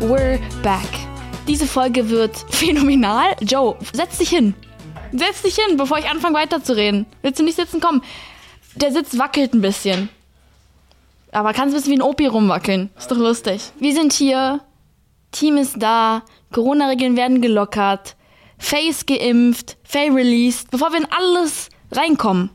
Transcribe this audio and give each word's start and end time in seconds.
we're 0.00 0.38
back. 0.62 0.88
Diese 1.46 1.66
Folge 1.66 2.08
wird 2.08 2.36
phänomenal. 2.50 3.36
Joe, 3.40 3.76
setz 3.92 4.18
dich 4.18 4.30
hin. 4.30 4.54
Setz 5.12 5.42
dich 5.42 5.56
hin, 5.56 5.76
bevor 5.76 5.98
ich 5.98 6.08
anfange 6.08 6.36
weiterzureden. 6.36 7.06
Willst 7.22 7.40
du 7.40 7.44
nicht 7.44 7.56
sitzen? 7.56 7.80
Komm. 7.80 8.02
Der 8.76 8.92
Sitz 8.92 9.18
wackelt 9.18 9.54
ein 9.54 9.60
bisschen. 9.60 10.08
Aber 11.32 11.52
kannst 11.52 11.74
ein 11.74 11.78
bisschen 11.78 11.92
wie 11.92 11.98
ein 11.98 12.02
Opi 12.02 12.26
rumwackeln. 12.26 12.90
Ist 12.96 13.10
doch 13.10 13.16
lustig. 13.16 13.72
Wir 13.78 13.92
sind 13.92 14.12
hier. 14.12 14.60
Team 15.32 15.56
ist 15.56 15.76
da. 15.78 16.22
Corona-Regeln 16.52 17.16
werden 17.16 17.40
gelockert. 17.40 18.16
Face 18.58 19.06
geimpft. 19.06 19.76
Faye 19.82 20.10
released. 20.10 20.70
Bevor 20.70 20.92
wir 20.92 20.98
in 20.98 21.08
alles 21.10 21.68
reinkommen, 21.92 22.50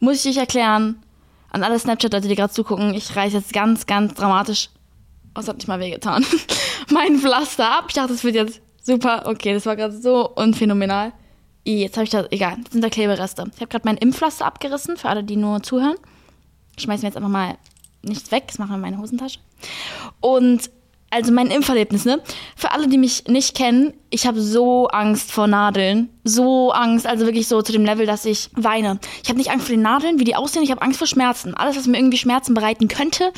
muss 0.00 0.16
ich 0.16 0.22
dich 0.22 0.36
erklären, 0.38 1.02
an 1.50 1.62
alle 1.62 1.78
Snapchat-Leute, 1.78 2.28
die 2.28 2.36
gerade 2.36 2.52
zugucken, 2.52 2.94
ich 2.94 3.14
reiße 3.14 3.36
jetzt 3.36 3.52
ganz, 3.52 3.86
ganz 3.86 4.14
dramatisch. 4.14 4.70
Oh, 5.34 5.40
es 5.40 5.48
hat 5.48 5.56
nicht 5.56 5.68
mal 5.68 5.80
wehgetan. 5.80 6.24
mein 6.90 7.18
Pflaster 7.18 7.78
ab. 7.78 7.86
Ich 7.88 7.94
dachte, 7.94 8.12
das 8.12 8.24
wird 8.24 8.34
jetzt 8.34 8.60
super. 8.82 9.24
Okay, 9.26 9.54
das 9.54 9.66
war 9.66 9.76
gerade 9.76 9.96
so 9.96 10.28
unphänomenal. 10.28 11.12
Jetzt 11.64 11.96
habe 11.96 12.04
ich 12.04 12.10
da, 12.10 12.24
egal, 12.30 12.56
das 12.64 12.72
sind 12.72 12.82
da 12.82 12.88
Klebereste. 12.88 13.44
Ich 13.54 13.60
habe 13.60 13.68
gerade 13.68 13.86
mein 13.86 13.98
Impfpflaster 13.98 14.46
abgerissen, 14.46 14.96
für 14.96 15.08
alle, 15.08 15.22
die 15.22 15.36
nur 15.36 15.62
zuhören. 15.62 15.96
Ich 16.76 16.84
schmeiße 16.84 17.02
mir 17.02 17.08
jetzt 17.08 17.16
einfach 17.16 17.28
mal 17.28 17.58
nichts 18.02 18.30
weg, 18.30 18.44
das 18.46 18.58
machen 18.58 18.70
wir 18.70 18.76
in 18.76 18.80
meine 18.80 18.98
Hosentasche. 18.98 19.40
Und 20.20 20.70
also 21.10 21.32
mein 21.32 21.48
Impferlebnis, 21.48 22.04
ne? 22.04 22.22
Für 22.56 22.70
alle, 22.70 22.86
die 22.86 22.96
mich 22.96 23.24
nicht 23.26 23.56
kennen, 23.56 23.92
ich 24.10 24.26
habe 24.26 24.40
so 24.40 24.86
Angst 24.88 25.32
vor 25.32 25.48
Nadeln. 25.48 26.08
So 26.22 26.70
Angst, 26.70 27.06
also 27.06 27.26
wirklich 27.26 27.48
so 27.48 27.62
zu 27.62 27.72
dem 27.72 27.84
Level, 27.84 28.06
dass 28.06 28.24
ich 28.24 28.50
weine. 28.54 29.00
Ich 29.22 29.28
habe 29.28 29.38
nicht 29.38 29.50
Angst 29.50 29.66
vor 29.66 29.74
den 29.74 29.82
Nadeln, 29.82 30.20
wie 30.20 30.24
die 30.24 30.36
aussehen, 30.36 30.62
ich 30.62 30.70
habe 30.70 30.82
Angst 30.82 30.98
vor 30.98 31.08
Schmerzen. 31.08 31.54
Alles, 31.54 31.76
was 31.76 31.88
mir 31.88 31.98
irgendwie 31.98 32.18
Schmerzen 32.18 32.54
bereiten 32.54 32.86
könnte, 32.86 33.32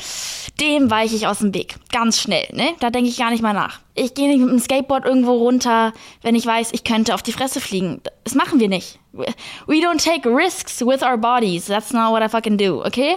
dem 0.61 0.91
weiche 0.91 1.15
ich 1.15 1.25
aus 1.25 1.39
dem 1.39 1.53
Weg. 1.55 1.77
Ganz 1.91 2.21
schnell, 2.21 2.47
ne? 2.53 2.69
Da 2.79 2.91
denke 2.91 3.09
ich 3.09 3.17
gar 3.17 3.31
nicht 3.31 3.41
mal 3.41 3.53
nach. 3.53 3.79
Ich 3.95 4.13
gehe 4.13 4.27
nicht 4.27 4.39
mit 4.39 4.49
dem 4.49 4.59
Skateboard 4.59 5.05
irgendwo 5.05 5.33
runter, 5.33 5.93
wenn 6.21 6.35
ich 6.35 6.45
weiß, 6.45 6.69
ich 6.73 6.83
könnte 6.83 7.15
auf 7.15 7.23
die 7.23 7.33
Fresse 7.33 7.59
fliegen. 7.59 8.01
Das 8.23 8.35
machen 8.35 8.59
wir 8.59 8.69
nicht. 8.69 8.99
We 9.13 9.75
don't 9.75 10.03
take 10.03 10.29
risks 10.29 10.81
with 10.81 11.01
our 11.01 11.17
bodies. 11.17 11.65
That's 11.65 11.91
not 11.91 12.11
what 12.11 12.23
I 12.23 12.29
fucking 12.29 12.57
do, 12.57 12.83
okay? 12.85 13.15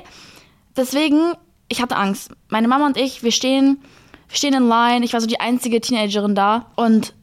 Deswegen, 0.76 1.32
ich 1.68 1.82
hatte 1.82 1.96
Angst. 1.96 2.30
Meine 2.48 2.68
Mama 2.68 2.86
und 2.86 2.96
ich, 2.96 3.22
wir 3.22 3.32
stehen 3.32 3.82
wir 4.28 4.36
stehen 4.36 4.54
in 4.54 4.68
Line, 4.68 5.04
ich 5.04 5.12
war 5.12 5.20
so 5.20 5.26
die 5.26 5.40
einzige 5.40 5.80
Teenagerin 5.80 6.34
da 6.34 6.66
und 6.76 7.14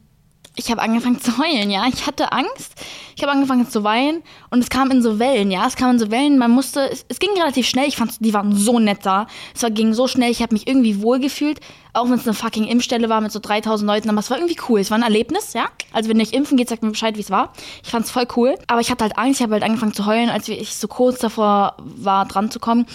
ich 0.56 0.70
habe 0.70 0.80
angefangen 0.82 1.20
zu 1.20 1.38
heulen, 1.38 1.70
ja. 1.70 1.86
Ich 1.92 2.06
hatte 2.06 2.32
Angst. 2.32 2.74
Ich 3.16 3.22
habe 3.22 3.32
angefangen 3.32 3.68
zu 3.68 3.84
weinen 3.84 4.22
und 4.50 4.60
es 4.60 4.70
kam 4.70 4.90
in 4.90 5.02
so 5.02 5.18
Wellen, 5.18 5.50
ja. 5.50 5.66
Es 5.66 5.76
kam 5.76 5.90
in 5.90 5.98
so 5.98 6.10
Wellen. 6.10 6.38
Man 6.38 6.50
musste, 6.50 6.90
es, 6.90 7.04
es 7.08 7.18
ging 7.18 7.30
relativ 7.36 7.66
schnell. 7.66 7.86
Ich 7.86 7.96
fand, 7.96 8.24
die 8.24 8.34
waren 8.34 8.54
so 8.54 8.78
nett 8.78 9.00
da. 9.02 9.26
Es 9.54 9.62
war, 9.62 9.70
ging 9.70 9.94
so 9.94 10.08
schnell. 10.08 10.30
Ich 10.30 10.42
habe 10.42 10.54
mich 10.54 10.66
irgendwie 10.66 11.02
wohlgefühlt, 11.02 11.60
auch 11.92 12.06
wenn 12.06 12.14
es 12.14 12.26
eine 12.26 12.34
fucking 12.34 12.64
Impfstelle 12.64 13.08
war 13.08 13.20
mit 13.20 13.32
so 13.32 13.38
3000 13.40 13.86
Leuten. 13.86 14.10
Aber 14.10 14.20
es 14.20 14.30
war 14.30 14.38
irgendwie 14.38 14.58
cool. 14.68 14.80
Es 14.80 14.90
war 14.90 14.98
ein 14.98 15.04
Erlebnis, 15.04 15.52
ja. 15.52 15.66
Also 15.92 16.08
wenn 16.08 16.18
ihr 16.18 16.26
euch 16.26 16.32
impfen 16.32 16.56
geht, 16.56 16.68
sagt 16.68 16.82
mir 16.82 16.90
Bescheid, 16.90 17.16
wie 17.16 17.22
es 17.22 17.30
war. 17.30 17.52
Ich 17.82 17.90
fand 17.90 18.04
es 18.04 18.10
voll 18.10 18.26
cool. 18.36 18.56
Aber 18.66 18.80
ich 18.80 18.90
hatte 18.90 19.04
halt 19.04 19.18
Angst. 19.18 19.40
Ich 19.40 19.44
habe 19.44 19.54
halt 19.54 19.64
angefangen 19.64 19.94
zu 19.94 20.06
heulen, 20.06 20.30
als 20.30 20.48
ich 20.48 20.74
so 20.76 20.88
kurz 20.88 21.18
davor 21.18 21.76
war, 21.78 22.26
dran 22.26 22.50
zu 22.50 22.60
kommen. 22.60 22.86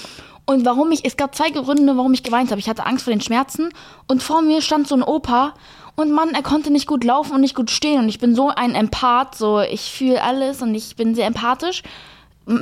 Und 0.49 0.65
warum 0.65 0.91
ich, 0.91 1.05
es 1.05 1.15
gab 1.15 1.35
zwei 1.35 1.51
Gründe, 1.51 1.95
warum 1.95 2.11
ich 2.11 2.23
geweint 2.23 2.49
habe. 2.49 2.59
Ich 2.59 2.67
hatte 2.67 2.87
Angst 2.87 3.03
vor 3.03 3.13
den 3.13 3.21
Schmerzen 3.21 3.69
und 4.07 4.23
vor 4.23 4.41
mir 4.41 4.63
stand 4.63 4.87
so 4.87 4.95
ein 4.95 5.03
Opa 5.03 5.53
und 5.95 6.11
Mann, 6.11 6.31
er 6.31 6.41
konnte 6.41 6.71
nicht 6.71 6.87
gut 6.87 7.03
laufen 7.03 7.33
und 7.33 7.41
nicht 7.41 7.53
gut 7.53 7.69
stehen. 7.69 7.99
Und 7.99 8.09
ich 8.09 8.17
bin 8.17 8.33
so 8.33 8.49
ein 8.49 8.73
Empath, 8.73 9.35
so 9.35 9.59
ich 9.59 9.91
fühle 9.91 10.23
alles 10.23 10.63
und 10.63 10.73
ich 10.73 10.95
bin 10.95 11.13
sehr 11.13 11.27
empathisch. 11.27 11.83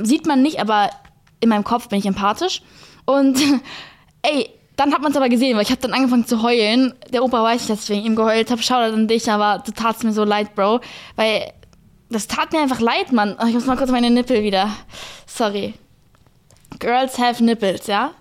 Sieht 0.02 0.26
man 0.26 0.42
nicht, 0.42 0.60
aber 0.60 0.90
in 1.40 1.48
meinem 1.48 1.64
Kopf 1.64 1.88
bin 1.88 1.98
ich 1.98 2.04
empathisch. 2.04 2.60
Und 3.06 3.38
ey, 4.20 4.50
dann 4.76 4.92
hat 4.92 5.00
man 5.00 5.12
es 5.12 5.16
aber 5.16 5.30
gesehen, 5.30 5.56
weil 5.56 5.62
ich 5.62 5.70
habe 5.70 5.80
dann 5.80 5.94
angefangen 5.94 6.26
zu 6.26 6.42
heulen. 6.42 6.92
Der 7.10 7.24
Opa 7.24 7.42
weiß 7.42 7.60
nicht, 7.60 7.70
dass 7.70 7.84
ich 7.84 7.88
wegen 7.88 8.04
ihm 8.04 8.16
geheult 8.16 8.50
habe. 8.50 8.62
Schau 8.62 8.80
an 8.80 9.08
dich, 9.08 9.30
aber 9.30 9.62
du 9.64 9.72
tatst 9.72 10.04
mir 10.04 10.12
so 10.12 10.24
leid, 10.24 10.54
Bro. 10.54 10.80
Weil 11.16 11.54
das 12.10 12.26
tat 12.26 12.52
mir 12.52 12.60
einfach 12.60 12.80
leid, 12.80 13.12
Mann. 13.12 13.34
Ich 13.46 13.54
muss 13.54 13.64
mal 13.64 13.78
kurz 13.78 13.90
meine 13.90 14.10
Nippel 14.10 14.42
wieder. 14.42 14.68
Sorry. 15.26 15.72
Girls 16.78 17.18
have 17.18 17.42
nipples, 17.42 17.86
ja. 17.86 18.12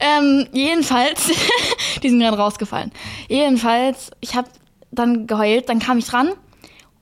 Ähm, 0.00 0.46
jedenfalls, 0.52 1.30
die 2.02 2.08
sind 2.08 2.20
gerade 2.20 2.38
rausgefallen. 2.38 2.90
Jedenfalls, 3.28 4.10
ich 4.20 4.34
habe 4.34 4.48
dann 4.90 5.26
geheult, 5.26 5.68
dann 5.68 5.78
kam 5.78 5.98
ich 5.98 6.06
dran 6.06 6.32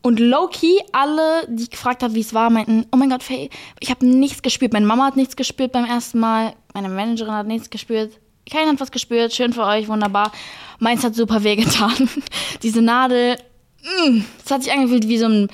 und 0.02 0.20
low-key, 0.20 0.78
alle, 0.92 1.46
die 1.48 1.64
ich 1.64 1.70
gefragt 1.70 2.02
habe, 2.02 2.14
wie 2.14 2.20
es 2.20 2.32
war, 2.34 2.50
meinten, 2.50 2.86
oh 2.92 2.96
mein 2.96 3.10
Gott, 3.10 3.22
Faye, 3.22 3.50
ich 3.80 3.90
habe 3.90 4.06
nichts 4.06 4.42
gespürt. 4.42 4.72
Meine 4.72 4.86
Mama 4.86 5.06
hat 5.06 5.16
nichts 5.16 5.36
gespürt 5.36 5.72
beim 5.72 5.84
ersten 5.84 6.18
Mal, 6.18 6.54
meine 6.72 6.88
Managerin 6.88 7.34
hat 7.34 7.46
nichts 7.46 7.70
gespürt. 7.70 8.18
Keiner 8.50 8.72
hat 8.72 8.80
was 8.80 8.90
gespürt, 8.90 9.34
schön 9.34 9.52
für 9.52 9.64
euch, 9.64 9.88
wunderbar. 9.88 10.32
Meins 10.78 11.04
hat 11.04 11.14
super 11.14 11.44
wehgetan. 11.44 12.08
Diese 12.62 12.80
Nadel, 12.80 13.36
mm, 13.82 14.20
es 14.44 14.50
hat 14.50 14.62
sich 14.62 14.72
angefühlt 14.72 15.08
wie 15.08 15.18
so 15.18 15.26
ein 15.26 15.48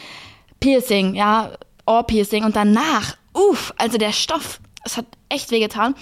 Piercing, 0.60 1.14
ja, 1.14 1.50
Ohrpiercing. 1.86 2.44
Und 2.44 2.54
danach, 2.54 3.16
uff, 3.32 3.74
also 3.78 3.98
der 3.98 4.12
Stoff, 4.12 4.60
es 4.84 4.96
hat 4.96 5.06
echt 5.28 5.50
wehgetan. 5.50 5.94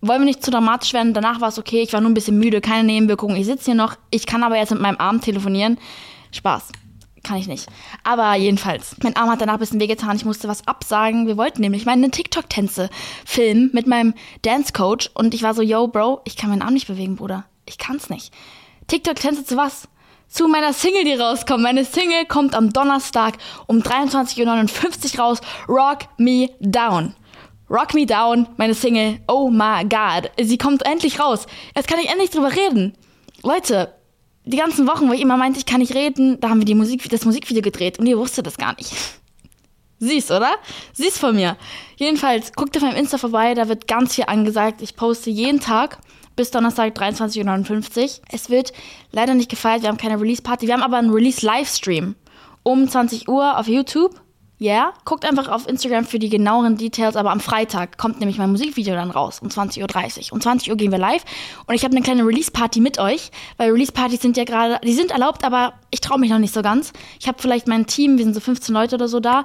Wollen 0.00 0.20
wir 0.20 0.26
nicht 0.26 0.44
zu 0.44 0.50
dramatisch 0.50 0.92
werden? 0.92 1.12
Danach 1.12 1.40
war 1.40 1.48
es 1.48 1.58
okay. 1.58 1.82
Ich 1.82 1.92
war 1.92 2.00
nur 2.00 2.10
ein 2.10 2.14
bisschen 2.14 2.38
müde, 2.38 2.60
keine 2.60 2.84
Nebenwirkungen. 2.84 3.36
Ich 3.36 3.46
sitze 3.46 3.66
hier 3.66 3.74
noch. 3.74 3.96
Ich 4.10 4.26
kann 4.26 4.44
aber 4.44 4.56
jetzt 4.56 4.70
mit 4.70 4.80
meinem 4.80 4.98
Arm 4.98 5.20
telefonieren. 5.20 5.78
Spaß. 6.30 6.68
Kann 7.24 7.38
ich 7.38 7.48
nicht. 7.48 7.66
Aber 8.04 8.34
jedenfalls, 8.36 8.96
mein 9.02 9.16
Arm 9.16 9.28
hat 9.28 9.40
danach 9.40 9.54
ein 9.54 9.58
bisschen 9.58 9.80
wehgetan. 9.80 10.16
Ich 10.16 10.24
musste 10.24 10.46
was 10.46 10.66
absagen. 10.68 11.26
Wir 11.26 11.36
wollten 11.36 11.60
nämlich 11.60 11.84
meine 11.84 12.10
TikTok-Tänze 12.10 12.90
filmen 13.24 13.70
mit 13.72 13.88
meinem 13.88 14.14
Dance-Coach. 14.42 15.10
Und 15.14 15.34
ich 15.34 15.42
war 15.42 15.52
so, 15.54 15.62
yo, 15.62 15.88
Bro, 15.88 16.20
ich 16.24 16.36
kann 16.36 16.50
meinen 16.50 16.62
Arm 16.62 16.74
nicht 16.74 16.86
bewegen, 16.86 17.16
Bruder. 17.16 17.44
Ich 17.66 17.76
kann's 17.76 18.08
nicht. 18.08 18.32
TikTok-Tänze 18.86 19.44
zu 19.44 19.56
was? 19.56 19.88
Zu 20.28 20.46
meiner 20.46 20.72
Single, 20.72 21.04
die 21.04 21.14
rauskommt. 21.14 21.62
Meine 21.62 21.84
Single 21.84 22.24
kommt 22.26 22.54
am 22.54 22.72
Donnerstag 22.72 23.38
um 23.66 23.78
23.59 23.78 25.14
Uhr 25.14 25.24
raus. 25.24 25.40
Rock 25.68 26.00
Me 26.18 26.50
Down. 26.60 27.14
Rock 27.70 27.92
Me 27.92 28.06
Down, 28.06 28.48
meine 28.56 28.74
Single, 28.74 29.20
oh 29.28 29.50
my 29.50 29.84
god. 29.84 30.30
Sie 30.40 30.56
kommt 30.56 30.86
endlich 30.86 31.20
raus. 31.20 31.46
Jetzt 31.76 31.88
kann 31.88 32.00
ich 32.00 32.08
endlich 32.08 32.30
drüber 32.30 32.54
reden. 32.54 32.94
Leute, 33.42 33.92
die 34.44 34.56
ganzen 34.56 34.86
Wochen, 34.86 35.08
wo 35.08 35.12
ich 35.12 35.20
immer 35.20 35.36
meinte, 35.36 35.58
ich 35.58 35.66
kann 35.66 35.80
nicht 35.80 35.94
reden, 35.94 36.40
da 36.40 36.48
haben 36.48 36.60
wir 36.60 36.64
die 36.64 36.74
Musik, 36.74 37.08
das 37.10 37.26
Musikvideo 37.26 37.60
gedreht 37.60 37.98
und 37.98 38.06
ihr 38.06 38.18
wusstet 38.18 38.46
das 38.46 38.56
gar 38.56 38.74
nicht. 38.76 38.94
Süß, 40.00 40.30
oder? 40.30 40.54
Süß 40.94 41.18
von 41.18 41.36
mir. 41.36 41.58
Jedenfalls, 41.96 42.52
guckt 42.54 42.76
auf 42.76 42.82
meinem 42.82 42.96
Insta 42.96 43.18
vorbei, 43.18 43.52
da 43.52 43.68
wird 43.68 43.86
ganz 43.86 44.14
viel 44.14 44.24
angesagt. 44.26 44.80
Ich 44.80 44.96
poste 44.96 45.28
jeden 45.28 45.60
Tag 45.60 45.98
bis 46.36 46.50
Donnerstag 46.50 46.96
23.59 46.96 48.02
Uhr. 48.02 48.24
Es 48.30 48.48
wird 48.48 48.72
leider 49.12 49.34
nicht 49.34 49.50
gefeiert, 49.50 49.82
wir 49.82 49.90
haben 49.90 49.98
keine 49.98 50.18
Release-Party, 50.18 50.66
wir 50.66 50.74
haben 50.74 50.82
aber 50.82 50.96
einen 50.96 51.10
Release-Livestream 51.10 52.14
um 52.62 52.88
20 52.88 53.28
Uhr 53.28 53.58
auf 53.58 53.66
YouTube 53.66 54.18
yeah. 54.60 54.92
guckt 55.04 55.24
einfach 55.24 55.48
auf 55.48 55.68
Instagram 55.68 56.04
für 56.04 56.18
die 56.18 56.28
genaueren 56.28 56.76
Details, 56.76 57.16
aber 57.16 57.30
am 57.30 57.40
Freitag 57.40 57.98
kommt 57.98 58.20
nämlich 58.20 58.38
mein 58.38 58.50
Musikvideo 58.50 58.94
dann 58.94 59.10
raus, 59.10 59.40
um 59.40 59.48
20.30 59.48 60.28
Uhr. 60.28 60.32
Um 60.32 60.40
20 60.40 60.70
Uhr 60.70 60.76
gehen 60.76 60.90
wir 60.90 60.98
live 60.98 61.24
und 61.66 61.74
ich 61.74 61.84
habe 61.84 61.94
eine 61.94 62.02
kleine 62.02 62.24
Release-Party 62.24 62.80
mit 62.80 62.98
euch, 62.98 63.30
weil 63.56 63.70
Release-Partys 63.70 64.20
sind 64.20 64.36
ja 64.36 64.44
gerade, 64.44 64.80
die 64.84 64.94
sind 64.94 65.10
erlaubt, 65.10 65.44
aber 65.44 65.74
ich 65.90 66.00
traue 66.00 66.18
mich 66.18 66.30
noch 66.30 66.38
nicht 66.38 66.54
so 66.54 66.62
ganz. 66.62 66.92
Ich 67.20 67.28
habe 67.28 67.40
vielleicht 67.40 67.68
mein 67.68 67.86
Team, 67.86 68.18
wir 68.18 68.24
sind 68.24 68.34
so 68.34 68.40
15 68.40 68.74
Leute 68.74 68.96
oder 68.96 69.08
so 69.08 69.20
da. 69.20 69.44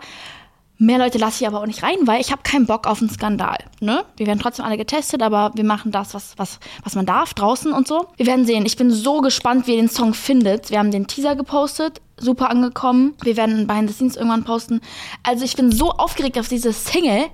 Mehr 0.86 0.98
Leute 0.98 1.18
lasse 1.18 1.44
ich 1.44 1.48
aber 1.48 1.62
auch 1.62 1.66
nicht 1.66 1.82
rein, 1.82 1.96
weil 2.06 2.20
ich 2.20 2.32
habe 2.32 2.42
keinen 2.44 2.66
Bock 2.66 2.88
auf 2.88 3.00
einen 3.00 3.10
Skandal. 3.10 3.58
Ne? 3.80 4.04
Wir 4.18 4.28
werden 4.28 4.40
trotzdem 4.40 4.66
alle 4.66 4.78
getestet, 4.78 5.22
aber 5.22 5.52
wir 5.56 5.64
machen 5.64 5.92
das, 5.92 6.14
was, 6.14 6.34
was, 6.38 6.60
was 6.84 6.96
man 6.96 7.06
darf, 7.06 7.34
draußen 7.34 7.72
und 7.72 7.88
so. 7.88 8.08
Wir 8.18 8.26
werden 8.26 8.46
sehen. 8.46 8.66
Ich 8.66 8.76
bin 8.76 8.92
so 8.92 9.22
gespannt, 9.22 9.68
wie 9.68 9.72
ihr 9.72 9.82
den 9.82 9.90
Song 9.90 10.14
findet. 10.14 10.72
Wir 10.72 10.80
haben 10.80 10.92
den 10.92 11.08
Teaser 11.08 11.36
gepostet 11.36 12.02
super 12.18 12.50
angekommen. 12.50 13.16
Wir 13.22 13.38
werden 13.38 13.68
Behind 13.68 13.90
the 13.90 13.96
Scenes 13.96 14.16
irgendwann 14.16 14.44
posten. 14.44 14.82
Also 15.24 15.46
ich 15.46 15.56
bin 15.56 15.72
so 15.72 15.92
aufgeregt 15.92 16.40
auf 16.40 16.48
diese 16.48 16.74
Single. 16.74 17.26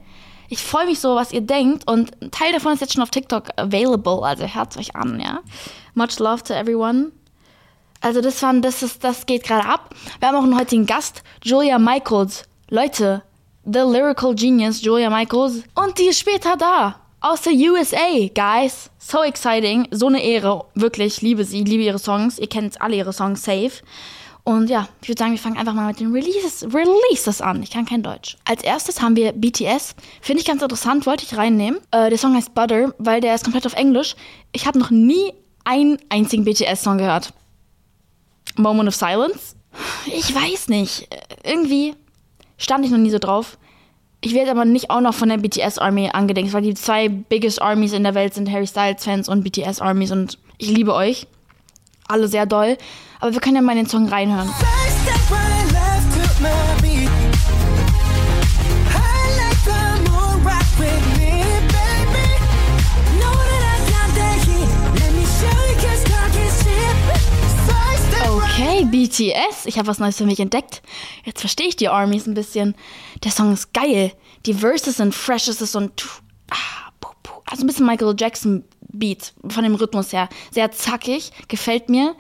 Ich 0.50 0.64
freue 0.64 0.86
mich 0.86 1.00
so, 1.00 1.16
was 1.16 1.32
ihr 1.32 1.42
denkt. 1.42 1.88
Und 1.88 2.12
ein 2.22 2.32
Teil 2.32 2.52
davon 2.52 2.74
ist 2.74 2.82
jetzt 2.82 2.94
schon 2.94 3.04
auf 3.04 3.12
TikTok 3.12 3.50
available. 3.58 4.24
Also 4.24 4.46
hört 4.46 4.78
euch 4.78 4.96
an, 4.96 5.20
ja. 5.20 5.40
Much 5.94 6.20
love 6.20 6.44
to 6.44 6.54
everyone. 6.54 7.12
Also 8.02 8.22
das 8.22 8.42
war, 8.42 8.54
das 8.56 8.82
ist, 8.82 9.04
das 9.04 9.26
geht 9.26 9.44
gerade 9.44 9.68
ab. 9.68 9.94
Wir 10.20 10.30
haben 10.30 10.36
auch 10.36 10.44
einen 10.44 10.58
heutigen 10.58 10.86
Gast, 10.86 11.24
Julia 11.44 11.78
Michaels. 11.78 12.46
Leute, 12.70 13.24
the 13.66 13.84
lyrical 13.84 14.34
genius 14.34 14.82
Julia 14.82 15.10
Michaels. 15.10 15.64
Und 15.76 15.98
die 15.98 16.10
ist 16.10 16.20
später 16.20 16.56
da. 16.58 16.96
Aus 17.22 17.42
der 17.42 17.54
USA, 17.54 18.30
guys. 18.34 18.90
So 18.98 19.24
exciting. 19.24 19.88
So 19.92 20.08
eine 20.08 20.24
Ehre. 20.24 20.66
Wirklich, 20.74 21.22
liebe 21.22 21.44
sie, 21.44 21.64
liebe 21.64 21.84
ihre 21.84 22.00
Songs. 22.00 22.40
Ihr 22.40 22.48
kennt 22.48 22.82
alle 22.82 22.96
ihre 22.96 23.12
Songs 23.12 23.44
safe. 23.44 23.72
Und 24.46 24.70
ja, 24.70 24.88
ich 25.02 25.10
würde 25.10 25.20
sagen, 25.20 25.32
wir 25.32 25.38
fangen 25.38 25.58
einfach 25.58 25.74
mal 25.74 25.88
mit 25.88 26.00
den 26.00 26.12
Releases, 26.12 26.64
Releases 26.74 27.42
an. 27.42 27.62
Ich 27.62 27.72
kann 27.72 27.86
kein 27.86 28.02
Deutsch. 28.02 28.38
Als 28.46 28.64
erstes 28.64 29.02
haben 29.02 29.16
wir 29.16 29.34
BTS. 29.34 29.96
Finde 30.22 30.42
ich 30.42 30.48
ganz 30.48 30.62
interessant, 30.62 31.06
wollte 31.06 31.26
ich 31.26 31.38
reinnehmen. 31.38 31.80
Äh, 31.92 32.10
der 32.10 32.18
Song 32.18 32.36
heißt 32.36 32.56
Butter, 32.56 32.94
weil 32.98 33.22
der 33.22 33.36
ist 33.36 33.44
komplett 33.44 33.66
auf 33.66 33.74
Englisch. 33.74 34.16
Ich 34.52 34.66
habe 34.66 34.80
noch 34.80 34.90
nie 34.90 35.34
einen 35.66 36.00
einzigen 36.10 36.46
BTS-Song 36.46 36.98
gehört. 36.98 37.34
Moment 38.56 38.88
of 38.88 38.96
Silence? 38.96 39.56
Ich 40.08 40.34
weiß 40.34 40.70
nicht. 40.70 41.08
Irgendwie 41.44 41.96
stand 42.60 42.86
ich 42.86 42.92
noch 42.92 43.00
nie 43.00 43.10
so 43.10 43.18
drauf. 43.18 43.58
Ich 44.22 44.36
werde 44.36 44.52
aber 44.52 44.66
nicht 44.66 44.92
auch 44.92 45.02
noch 45.02 45.14
von 45.16 45.30
der 45.30 45.38
BTS 45.38 45.80
Army 45.80 46.10
angedenkt, 46.14 46.54
weil 46.54 46.62
die 46.62 46.76
zwei 46.76 47.08
biggest 47.10 47.62
Armies 47.62 47.94
in 47.94 48.04
der 48.04 48.14
Welt 48.14 48.36
sind 48.36 48.52
Harry 48.52 48.68
Styles 48.68 49.04
Fans 49.04 49.28
und 49.30 49.44
BTS 49.44 49.82
Armies 49.82 50.12
und 50.12 50.38
ich 50.58 50.70
liebe 50.70 50.94
euch. 50.94 51.26
alle 52.08 52.28
sehr 52.28 52.46
doll. 52.46 52.78
Aber 53.20 53.34
wir 53.34 53.40
können 53.40 53.56
ja 53.56 53.62
mal 53.62 53.76
den 53.76 53.88
Song 53.88 54.08
reinhören. 54.08 54.50
BTS. 68.92 69.66
Ich 69.66 69.78
habe 69.78 69.88
was 69.88 70.00
Neues 70.00 70.18
für 70.18 70.26
mich 70.26 70.40
entdeckt. 70.40 70.82
Jetzt 71.24 71.42
verstehe 71.42 71.68
ich 71.68 71.76
die 71.76 71.90
Armies 71.90 72.28
ein 72.28 72.34
bisschen. 72.34 72.76
Der 73.24 73.32
Song 73.32 73.54
ist 73.54 73.74
geil. 73.74 74.12
Die 74.46 74.54
Verses 74.54 74.98
sind 74.98 75.14
fresh. 75.14 75.48
Es 75.48 75.62
ist 75.62 75.74
so 75.74 75.80
ein. 75.80 75.92
Ah. 76.50 76.92
Also 77.46 77.64
ein 77.64 77.68
bisschen 77.68 77.86
Michael 77.86 78.16
Jackson 78.18 78.64
Beat 78.92 79.34
von 79.48 79.64
dem 79.64 79.76
Rhythmus 79.76 80.14
her. 80.14 80.30
Sehr 80.52 80.72
zackig. 80.72 81.32
Gefällt 81.48 81.90
mir. 81.90 82.16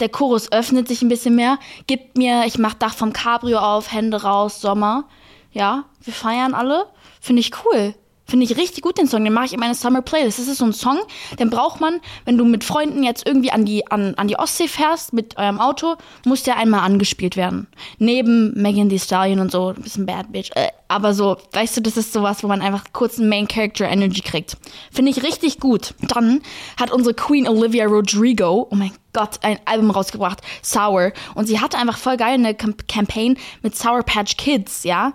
Der 0.00 0.08
Chorus 0.08 0.50
öffnet 0.50 0.88
sich 0.88 1.02
ein 1.02 1.08
bisschen 1.08 1.36
mehr. 1.36 1.58
Gibt 1.86 2.16
mir, 2.16 2.44
ich 2.46 2.58
mach 2.58 2.74
Dach 2.74 2.94
vom 2.94 3.12
Cabrio 3.12 3.58
auf, 3.58 3.92
Hände 3.92 4.22
raus, 4.22 4.60
Sommer. 4.60 5.08
Ja, 5.52 5.84
wir 6.02 6.12
feiern 6.12 6.54
alle. 6.54 6.86
Finde 7.20 7.40
ich 7.40 7.52
cool. 7.64 7.94
Finde 8.32 8.46
ich 8.46 8.56
richtig 8.56 8.82
gut, 8.82 8.96
den 8.96 9.06
Song. 9.06 9.24
Den 9.24 9.34
mache 9.34 9.44
ich 9.44 9.52
in 9.52 9.60
meine 9.60 9.74
Summer 9.74 10.00
Playlist. 10.00 10.38
Das 10.38 10.48
ist 10.48 10.56
so 10.56 10.64
ein 10.64 10.72
Song, 10.72 10.98
den 11.38 11.50
braucht 11.50 11.82
man, 11.82 12.00
wenn 12.24 12.38
du 12.38 12.46
mit 12.46 12.64
Freunden 12.64 13.02
jetzt 13.02 13.26
irgendwie 13.26 13.52
an 13.52 13.66
die, 13.66 13.86
an, 13.90 14.14
an 14.14 14.26
die 14.26 14.38
Ostsee 14.38 14.68
fährst 14.68 15.12
mit 15.12 15.36
eurem 15.36 15.60
Auto, 15.60 15.96
muss 16.24 16.42
der 16.42 16.56
einmal 16.56 16.80
angespielt 16.80 17.36
werden. 17.36 17.66
Neben 17.98 18.54
Megan 18.54 18.88
Thee 18.88 18.98
Stallion 18.98 19.38
und 19.38 19.52
so, 19.52 19.74
ein 19.76 19.82
bisschen 19.82 20.06
Bad 20.06 20.32
Bitch. 20.32 20.50
Äh, 20.54 20.68
aber 20.88 21.12
so, 21.12 21.36
weißt 21.52 21.76
du, 21.76 21.82
das 21.82 21.98
ist 21.98 22.14
sowas, 22.14 22.42
wo 22.42 22.48
man 22.48 22.62
einfach 22.62 22.84
kurz 22.94 23.18
einen 23.18 23.28
Main 23.28 23.48
Character 23.48 23.86
Energy 23.86 24.22
kriegt. 24.22 24.56
Finde 24.90 25.10
ich 25.10 25.22
richtig 25.22 25.60
gut. 25.60 25.92
Dann 26.00 26.40
hat 26.80 26.90
unsere 26.90 27.12
Queen 27.12 27.46
Olivia 27.46 27.84
Rodrigo, 27.84 28.66
oh 28.70 28.74
mein 28.74 28.92
Gott, 29.12 29.40
ein 29.42 29.58
Album 29.66 29.90
rausgebracht, 29.90 30.40
Sour. 30.62 31.12
Und 31.34 31.48
sie 31.48 31.60
hatte 31.60 31.76
einfach 31.76 31.98
voll 31.98 32.16
geil 32.16 32.32
eine 32.32 32.54
Camp 32.54 32.88
Campaign 32.88 33.36
mit 33.60 33.76
Sour 33.76 34.02
Patch 34.04 34.38
Kids, 34.38 34.84
ja. 34.84 35.12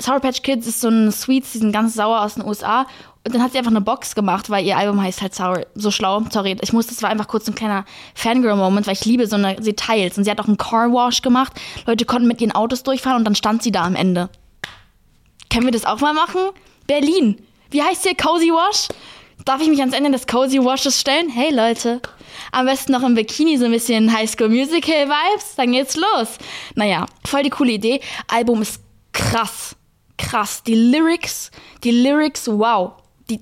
Sour 0.00 0.20
Patch 0.20 0.42
Kids 0.42 0.66
ist 0.66 0.80
so 0.80 0.88
ein 0.88 1.12
Sweets, 1.12 1.52
die 1.52 1.58
sind 1.58 1.72
ganz 1.72 1.94
sauer 1.94 2.22
aus 2.22 2.34
den 2.34 2.44
USA. 2.44 2.86
Und 3.24 3.34
dann 3.34 3.42
hat 3.42 3.52
sie 3.52 3.58
einfach 3.58 3.70
eine 3.70 3.80
Box 3.80 4.16
gemacht, 4.16 4.50
weil 4.50 4.64
ihr 4.66 4.76
Album 4.76 5.00
heißt 5.00 5.22
halt 5.22 5.34
Sour. 5.34 5.66
So 5.74 5.90
schlau, 5.92 6.24
sorry. 6.30 6.56
Ich 6.60 6.72
musste, 6.72 6.92
das 6.92 7.02
war 7.02 7.10
einfach 7.10 7.28
kurz 7.28 7.46
ein 7.46 7.54
kleiner 7.54 7.84
Fangirl-Moment, 8.14 8.86
weil 8.86 8.94
ich 8.94 9.04
liebe 9.04 9.26
so 9.28 9.36
eine 9.36 9.54
Details. 9.56 10.18
Und 10.18 10.24
sie 10.24 10.30
hat 10.30 10.40
auch 10.40 10.48
einen 10.48 10.58
Car 10.58 10.90
Wash 10.92 11.22
gemacht. 11.22 11.52
Leute 11.86 12.04
konnten 12.04 12.26
mit 12.26 12.40
ihren 12.40 12.52
Autos 12.52 12.82
durchfahren 12.82 13.18
und 13.18 13.24
dann 13.24 13.36
stand 13.36 13.62
sie 13.62 13.70
da 13.70 13.84
am 13.84 13.94
Ende. 13.94 14.28
Können 15.50 15.66
wir 15.66 15.72
das 15.72 15.84
auch 15.84 16.00
mal 16.00 16.14
machen? 16.14 16.40
Berlin. 16.88 17.40
Wie 17.70 17.82
heißt 17.82 18.02
hier 18.02 18.16
Cozy 18.16 18.50
Wash? 18.50 18.88
Darf 19.44 19.60
ich 19.60 19.68
mich 19.68 19.80
ans 19.80 19.94
Ende 19.94 20.10
des 20.10 20.26
Cozy 20.26 20.58
Washes 20.58 21.00
stellen? 21.00 21.28
Hey 21.28 21.52
Leute. 21.52 22.00
Am 22.50 22.66
besten 22.66 22.92
noch 22.92 23.02
im 23.02 23.14
Bikini, 23.14 23.56
so 23.56 23.66
ein 23.66 23.72
bisschen 23.72 24.12
High 24.12 24.30
School 24.30 24.48
Musical 24.48 25.08
Vibes. 25.08 25.54
Dann 25.56 25.72
geht's 25.72 25.96
los. 25.96 26.38
Naja, 26.74 27.06
voll 27.24 27.42
die 27.42 27.50
coole 27.50 27.72
Idee. 27.72 28.00
Album 28.28 28.62
ist 28.62 28.80
krass. 29.12 29.76
Krass. 30.22 30.62
Die 30.62 30.74
Lyrics, 30.74 31.50
die 31.84 31.90
Lyrics, 31.90 32.48
wow. 32.48 32.92
Die, 33.28 33.40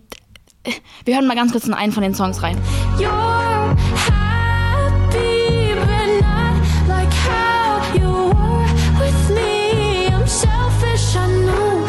wir 1.04 1.14
hören 1.14 1.26
mal 1.26 1.36
ganz 1.36 1.52
kurz 1.52 1.66
in 1.66 1.74
einen 1.74 1.92
von 1.92 2.02
den 2.02 2.14
Songs 2.14 2.42
rein. 2.42 2.58
You're 2.98 3.76
happy, 4.08 5.74
but 5.74 6.20
not 6.20 6.88
like 6.88 7.12
how 7.12 7.94
you 7.94 8.32
were 8.34 8.64
with 8.98 9.30
me. 9.30 10.08
I'm 10.08 10.26
selfish, 10.26 11.14
I 11.14 11.28
know. 11.44 11.84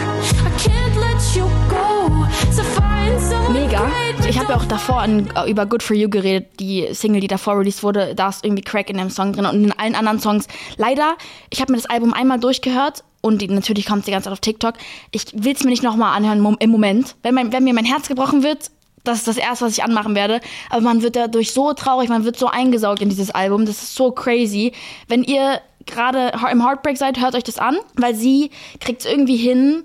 I 0.46 0.52
can't 0.60 0.96
let 0.98 1.36
you 1.36 1.46
go. 1.70 2.28
So 2.52 2.62
find 2.62 3.20
someone 3.20 3.54
Mega. 3.54 3.90
Ich 4.30 4.38
habe 4.38 4.52
ja 4.52 4.58
auch 4.58 4.66
davor 4.66 5.02
an, 5.02 5.30
äh, 5.36 5.50
über 5.50 5.66
Good 5.66 5.84
For 5.84 5.96
You 5.96 6.10
geredet, 6.10 6.60
die 6.60 6.88
Single, 6.94 7.22
die 7.22 7.28
davor 7.28 7.58
released 7.58 7.82
wurde. 7.84 8.14
Da 8.16 8.30
ist 8.30 8.46
irgendwie 8.46 8.62
Crack 8.62 8.90
in 8.90 8.98
dem 8.98 9.10
Song 9.10 9.34
drin 9.34 9.46
und 9.46 9.64
in 9.64 9.72
allen 9.72 9.96
anderen 9.96 10.20
Songs. 10.20 10.48
Leider, 10.78 11.18
ich 11.50 11.60
habe 11.60 11.72
mir 11.72 11.78
das 11.78 11.88
Album 11.88 12.14
einmal 12.14 12.40
durchgehört 12.40 13.04
und 13.21 13.41
die, 13.41 13.47
natürlich 13.47 13.85
kommt 13.85 14.00
es 14.00 14.06
die 14.06 14.12
ganze 14.12 14.25
Zeit 14.25 14.33
auf 14.33 14.39
TikTok. 14.39 14.75
Ich 15.12 15.25
will 15.33 15.53
es 15.53 15.63
mir 15.63 15.69
nicht 15.69 15.83
nochmal 15.83 16.18
anhören 16.18 16.57
im 16.59 16.69
Moment. 16.69 17.15
Wenn, 17.23 17.35
mein, 17.35 17.53
wenn 17.53 17.63
mir 17.63 17.73
mein 17.73 17.85
Herz 17.85 18.07
gebrochen 18.07 18.44
wird, 18.44 18.71
das 19.03 19.19
ist 19.19 19.27
das 19.27 19.38
Erste, 19.38 19.65
was 19.65 19.73
ich 19.73 19.83
anmachen 19.83 20.15
werde. 20.15 20.41
Aber 20.69 20.81
man 20.81 21.01
wird 21.01 21.15
dadurch 21.15 21.51
so 21.51 21.73
traurig, 21.73 22.09
man 22.09 22.25
wird 22.25 22.38
so 22.38 22.47
eingesaugt 22.47 23.01
in 23.01 23.09
dieses 23.09 23.31
Album. 23.31 23.65
Das 23.65 23.81
ist 23.81 23.95
so 23.95 24.12
crazy. 24.12 24.73
Wenn 25.07 25.23
ihr 25.23 25.62
gerade 25.85 26.31
im 26.51 26.65
Heartbreak 26.65 26.97
seid, 26.97 27.19
hört 27.19 27.35
euch 27.35 27.44
das 27.44 27.57
an, 27.57 27.77
weil 27.95 28.15
sie 28.15 28.51
kriegt 28.79 29.01
es 29.01 29.12
irgendwie 29.12 29.38
hin, 29.38 29.83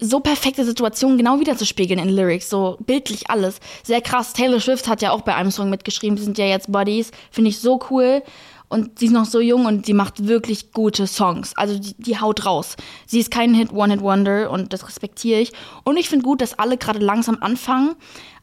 so 0.00 0.20
perfekte 0.20 0.64
Situationen 0.64 1.18
genau 1.18 1.40
wiederzuspiegeln 1.40 1.98
in 1.98 2.08
Lyrics, 2.08 2.48
so 2.48 2.76
bildlich 2.80 3.30
alles. 3.30 3.58
Sehr 3.82 4.00
krass. 4.00 4.32
Taylor 4.32 4.60
Swift 4.60 4.86
hat 4.86 5.02
ja 5.02 5.10
auch 5.10 5.22
bei 5.22 5.34
einem 5.34 5.50
Song 5.50 5.70
mitgeschrieben, 5.70 6.16
die 6.16 6.22
sind 6.22 6.38
ja 6.38 6.46
jetzt 6.46 6.70
Buddies. 6.70 7.10
Finde 7.30 7.50
ich 7.50 7.58
so 7.58 7.80
cool. 7.90 8.22
Und 8.68 8.98
sie 8.98 9.06
ist 9.06 9.12
noch 9.12 9.24
so 9.24 9.40
jung 9.40 9.66
und 9.66 9.86
sie 9.86 9.94
macht 9.94 10.26
wirklich 10.26 10.72
gute 10.72 11.06
Songs. 11.06 11.52
Also 11.56 11.78
die, 11.78 11.94
die 11.98 12.20
haut 12.20 12.44
raus. 12.44 12.76
Sie 13.06 13.18
ist 13.18 13.30
kein 13.30 13.54
Hit, 13.54 13.72
One-Hit-Wonder 13.72 14.50
und 14.50 14.72
das 14.72 14.86
respektiere 14.86 15.40
ich. 15.40 15.52
Und 15.84 15.96
ich 15.96 16.08
finde 16.08 16.24
gut, 16.24 16.42
dass 16.42 16.58
alle 16.58 16.76
gerade 16.76 16.98
langsam 16.98 17.38
anfangen, 17.40 17.96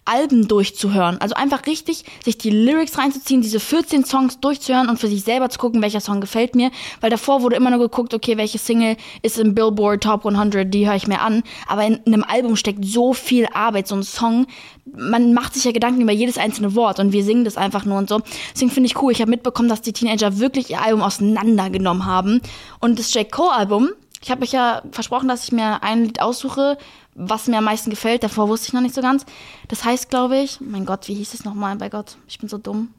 Alben 0.06 0.48
durchzuhören. 0.48 1.19
Also 1.19 1.36
einfach 1.36 1.66
richtig 1.66 2.06
sich 2.24 2.38
die 2.38 2.52
Lyrics 2.52 2.98
reinzuziehen, 2.98 3.42
diese 3.42 3.60
14 3.60 4.06
Songs 4.06 4.40
durchzuhören 4.40 4.88
und 4.88 5.00
für 5.00 5.07
sich 5.07 5.24
selber 5.24 5.50
zu 5.50 5.57
gucken, 5.57 5.81
welcher 5.81 6.00
Song 6.00 6.22
gefällt 6.22 6.56
mir. 6.56 6.69
Weil 7.02 7.10
davor 7.10 7.42
wurde 7.42 7.56
immer 7.56 7.72
nur 7.72 7.80
geguckt, 7.80 8.13
okay, 8.13 8.38
welche 8.38 8.60
Single 8.60 8.98
ist 9.24 9.40
im 9.40 9.56
Billboard 9.56 10.04
Top 10.04 10.25
100, 10.25 10.72
die 10.72 10.88
höre 10.88 10.96
ich 10.96 11.07
mir 11.07 11.22
an. 11.22 11.44
Aber 11.68 11.86
in, 11.86 11.96
in 12.06 12.13
einem 12.13 12.24
Album 12.24 12.56
steckt 12.56 12.86
so 12.86 13.13
viel 13.13 13.48
Arbeit, 13.54 13.88
so 13.88 13.96
ein 13.96 14.04
Song. 14.04 14.46
Man 14.86 15.34
macht 15.34 15.56
sich 15.56 15.63
ja 15.63 15.72
Gedanken 15.72 16.02
über 16.02 16.12
jedes 16.12 16.38
einzelne 16.38 16.75
Wort 16.75 17.00
und 17.00 17.12
wir 17.12 17.24
singen 17.24 17.44
das 17.44 17.58
einfach 17.58 17.86
nur 17.86 17.98
und 17.98 18.08
so. 18.08 18.22
Deswegen 18.54 18.72
finde 18.72 18.88
ich 18.88 19.01
cool. 19.01 19.12
Ich 19.12 19.22
habe 19.22 19.31
mitbekommen, 19.31 19.69
dass 19.69 19.81
die 19.81 19.94
Teenager 19.94 20.38
wirklich 20.38 20.69
ihr 20.69 20.81
Album 20.81 21.01
auseinandergenommen 21.01 22.06
haben. 22.06 22.42
Und 22.80 23.00
das 23.00 23.12
J. 23.16 23.30
Cole 23.31 23.51
Album, 23.51 23.90
ich 24.25 24.31
habe 24.31 24.42
euch 24.42 24.54
ja 24.54 24.81
versprochen, 24.89 25.27
dass 25.27 25.44
ich 25.44 25.51
mir 25.51 25.83
ein 25.83 26.06
Lied 26.06 26.19
aussuche, 26.19 26.80
was 27.13 27.48
mir 27.48 27.60
am 27.60 27.66
meisten 27.66 27.92
gefällt. 27.92 28.24
Davor 28.24 28.50
wusste 28.50 28.69
ich 28.69 28.74
noch 28.74 28.81
nicht 28.81 28.95
so 28.95 29.01
ganz. 29.01 29.24
Das 29.68 29.86
heißt, 29.86 30.10
glaube 30.10 30.38
ich, 30.38 30.60
mein 30.62 30.83
Gott, 30.88 31.07
wie 31.07 31.13
hieß 31.13 31.36
es 31.36 31.45
nochmal? 31.45 31.75
Bei 31.75 31.89
Gott, 31.89 32.18
ich 32.27 32.39
bin 32.39 32.50
so 32.50 32.57
dumm. 32.57 32.92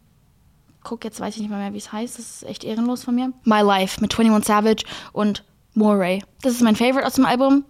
Guck, 0.84 1.02
jetzt 1.02 1.18
weiß 1.18 1.34
ich 1.34 1.40
nicht 1.40 1.50
mal 1.50 1.58
mehr, 1.58 1.72
wie 1.72 1.78
es 1.78 1.90
heißt. 1.90 2.16
Das 2.16 2.24
ist 2.24 2.42
echt 2.44 2.62
ehrenlos 2.62 3.02
von 3.02 3.16
mir. 3.16 3.32
My 3.42 3.60
Life 3.60 4.00
mit 4.00 4.16
21 4.16 4.46
Savage 4.46 4.84
und 5.12 5.42
Moray. 5.74 6.22
Das 6.42 6.52
ist 6.52 6.62
mein 6.62 6.76
Favorite 6.76 7.04
aus 7.04 7.14
dem 7.14 7.26
Album. 7.26 7.64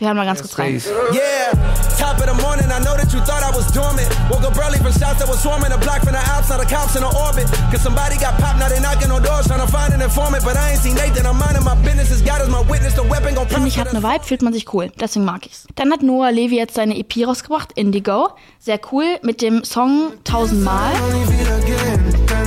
Wir 0.00 0.08
hören 0.08 0.16
mal 0.16 0.24
ganz 0.24 0.40
kurz 0.40 0.56
rein. 0.58 0.80
Yeah, 1.12 1.52
top 2.00 2.16
of 2.16 2.24
the 2.24 2.32
morning, 2.42 2.64
I 2.72 2.80
know 2.80 2.96
that 2.96 3.12
you 3.12 3.20
thought 3.20 3.44
I 3.44 3.54
was 3.54 3.70
dormant. 3.70 4.08
Woke 4.30 4.44
up 4.48 4.56
early 4.56 4.78
from 4.78 4.92
shots 4.96 5.20
that 5.20 5.28
was 5.28 5.42
swarming 5.42 5.68
the 5.68 5.76
block 5.76 6.00
from 6.00 6.14
the 6.16 6.24
Alps, 6.32 6.48
now 6.48 6.56
the 6.56 6.64
cops 6.64 6.96
in 6.96 7.02
the 7.02 7.12
orbit. 7.12 7.44
Cause 7.70 7.82
somebody 7.82 8.16
got 8.16 8.40
popped, 8.40 8.58
now 8.58 8.70
they 8.70 8.80
knocking 8.80 9.10
on 9.12 9.22
doors 9.22 9.46
trying 9.46 9.60
to 9.60 9.68
find 9.68 9.92
an 9.92 10.00
informant. 10.00 10.42
But 10.42 10.56
I 10.56 10.72
ain't 10.72 10.80
seen 10.80 10.94
Nathan, 10.94 11.26
I'm 11.26 11.36
minding 11.36 11.64
my 11.64 11.76
business. 11.84 12.10
As 12.10 12.22
God 12.22 12.40
is 12.40 12.48
my 12.48 12.62
witness, 12.62 12.94
the 12.94 13.04
weapon 13.04 13.34
gon' 13.34 13.46
Finde 13.46 13.68
ich, 13.68 13.78
hat 13.78 13.88
eine 13.92 14.02
Vibe, 14.02 14.24
fühlt 14.24 14.40
man 14.40 14.54
sich 14.54 14.72
cool. 14.72 14.90
Deswegen 14.98 15.26
mag 15.26 15.44
ich's. 15.44 15.66
Dann 15.76 15.92
hat 15.92 16.02
Noah 16.02 16.32
Levi 16.32 16.56
jetzt 16.56 16.76
seine 16.76 16.96
EP 16.96 17.12
rausgebracht, 17.26 17.72
Indigo. 17.76 18.30
Sehr 18.58 18.80
cool, 18.90 19.18
mit 19.20 19.42
dem 19.42 19.64
Song 19.64 20.14
Tausendmal. 20.24 20.94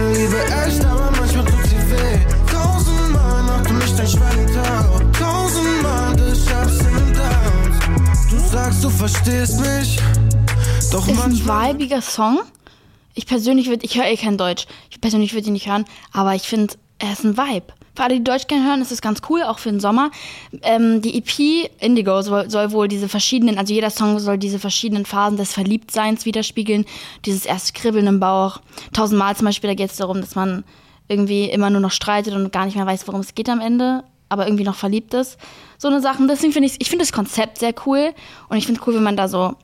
nie 0.09 0.82
Du 8.83 8.89
verstehst 8.89 9.61
mich. 9.61 9.97
Doch 10.91 11.07
Ist 11.07 11.17
ein 11.17 11.31
vibiger 11.31 12.01
Song. 12.01 12.41
Ich 13.13 13.25
persönlich 13.25 13.69
würde, 13.69 13.85
ich 13.85 13.95
höre 13.95 14.07
eh 14.07 14.17
kein 14.17 14.37
Deutsch. 14.37 14.65
Ich 14.89 14.99
persönlich 14.99 15.33
würde 15.33 15.47
ihn 15.47 15.53
nicht 15.53 15.69
hören, 15.69 15.85
aber 16.11 16.35
ich 16.35 16.41
finde, 16.41 16.73
er 16.99 17.13
ist 17.13 17.23
ein 17.23 17.37
Vibe. 17.37 17.67
Für 17.95 18.03
alle, 18.03 18.15
die 18.15 18.25
Deutsch 18.25 18.47
gerne 18.47 18.67
hören, 18.67 18.81
ist 18.81 18.91
es 18.91 19.01
ganz 19.01 19.21
cool, 19.29 19.41
auch 19.43 19.57
für 19.57 19.69
den 19.69 19.79
Sommer. 19.79 20.11
Ähm, 20.63 21.01
die 21.01 21.17
EP 21.17 21.71
Indigo 21.79 22.21
soll, 22.23 22.49
soll 22.49 22.73
wohl 22.73 22.89
diese 22.89 23.07
verschiedenen, 23.07 23.57
also 23.57 23.73
jeder 23.73 23.89
Song 23.89 24.19
soll 24.19 24.37
diese 24.37 24.59
verschiedenen 24.59 25.05
Phasen 25.05 25.37
des 25.37 25.53
Verliebtseins 25.53 26.25
widerspiegeln. 26.25 26.83
Dieses 27.23 27.45
erste 27.45 27.71
Kribbeln 27.71 28.07
im 28.07 28.19
Bauch. 28.19 28.59
Tausendmal 28.91 29.33
zum 29.37 29.45
Beispiel, 29.45 29.69
da 29.69 29.75
geht 29.75 29.91
es 29.91 29.97
darum, 29.97 30.19
dass 30.19 30.35
man 30.35 30.65
irgendwie 31.07 31.45
immer 31.45 31.69
nur 31.69 31.79
noch 31.79 31.91
streitet 31.91 32.33
und 32.33 32.51
gar 32.51 32.65
nicht 32.65 32.75
mehr 32.75 32.85
weiß, 32.85 33.07
worum 33.07 33.21
es 33.21 33.33
geht 33.33 33.47
am 33.47 33.61
Ende, 33.61 34.03
aber 34.33 34.47
irgendwie 34.47 34.63
noch 34.63 34.75
verliebt 34.75 35.13
ist. 35.13 35.37
So 35.77 35.87
eine 35.87 36.01
Sachen. 36.01 36.27
Deswegen 36.27 36.51
finde 36.51 36.67
ich, 36.67 36.75
ich 36.79 36.89
finde 36.89 37.05
das 37.05 37.13
Konzept 37.13 37.59
sehr 37.59 37.73
cool 37.85 38.13
und 38.49 38.57
ich 38.57 38.65
finde 38.65 38.81
cool, 38.85 38.95
wenn 38.95 39.03
man 39.03 39.15
da 39.15 39.27
so 39.27 39.55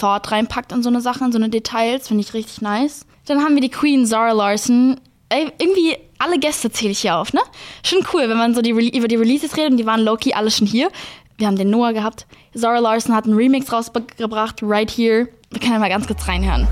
Thought 0.00 0.30
reinpackt 0.30 0.72
in 0.72 0.82
so 0.82 0.88
eine 0.88 1.00
Sache, 1.00 1.24
in 1.24 1.32
so 1.32 1.38
eine 1.38 1.50
Details, 1.50 2.08
finde 2.08 2.22
ich 2.22 2.32
richtig 2.32 2.62
nice. 2.62 3.06
Dann 3.26 3.42
haben 3.42 3.54
wir 3.54 3.60
die 3.60 3.70
Queen 3.70 4.06
Zara 4.06 4.32
Larson. 4.32 5.00
Ey, 5.28 5.50
irgendwie 5.58 5.96
alle 6.18 6.38
Gäste 6.38 6.70
zähle 6.70 6.92
ich 6.92 7.00
hier 7.00 7.16
auf, 7.16 7.32
ne? 7.32 7.40
Schon 7.82 8.06
cool, 8.12 8.28
wenn 8.28 8.36
man 8.36 8.54
so 8.54 8.62
die, 8.62 8.70
über 8.70 9.08
die 9.08 9.16
Releases 9.16 9.56
redet 9.56 9.72
und 9.72 9.76
die 9.78 9.86
waren 9.86 10.00
low-key 10.00 10.32
alle 10.32 10.50
schon 10.50 10.66
hier. 10.66 10.90
Wir 11.36 11.46
haben 11.46 11.56
den 11.56 11.70
Noah 11.70 11.92
gehabt. 11.92 12.26
Zara 12.54 12.78
Larson 12.78 13.14
hat 13.14 13.24
einen 13.24 13.34
Remix 13.34 13.72
rausgebracht, 13.72 14.60
Right 14.62 14.90
Here. 14.90 15.28
Wir 15.50 15.60
können 15.60 15.72
ja 15.72 15.78
mal 15.78 15.88
ganz 15.88 16.06
kurz 16.06 16.26
reinhören. 16.28 16.68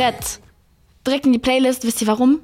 Brett. 0.00 0.40
Direkt 1.06 1.26
in 1.26 1.34
die 1.34 1.38
Playlist. 1.38 1.84
Wisst 1.84 2.00
ihr 2.00 2.06
warum? 2.06 2.40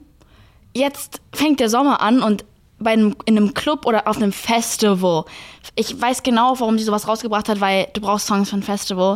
Jetzt 0.74 1.22
fängt 1.32 1.58
der 1.58 1.70
Sommer 1.70 2.02
an 2.02 2.22
und 2.22 2.44
bei 2.78 2.90
einem, 2.90 3.16
in 3.24 3.38
einem 3.38 3.54
Club 3.54 3.86
oder 3.86 4.06
auf 4.06 4.18
einem 4.18 4.32
Festival. 4.32 5.24
Ich 5.74 5.98
weiß 5.98 6.22
genau, 6.22 6.60
warum 6.60 6.76
sie 6.76 6.84
sowas 6.84 7.08
rausgebracht 7.08 7.48
hat, 7.48 7.62
weil 7.62 7.88
du 7.94 8.02
brauchst 8.02 8.26
Songs 8.26 8.50
für 8.50 8.56
ein 8.56 8.62
Festival. 8.62 9.12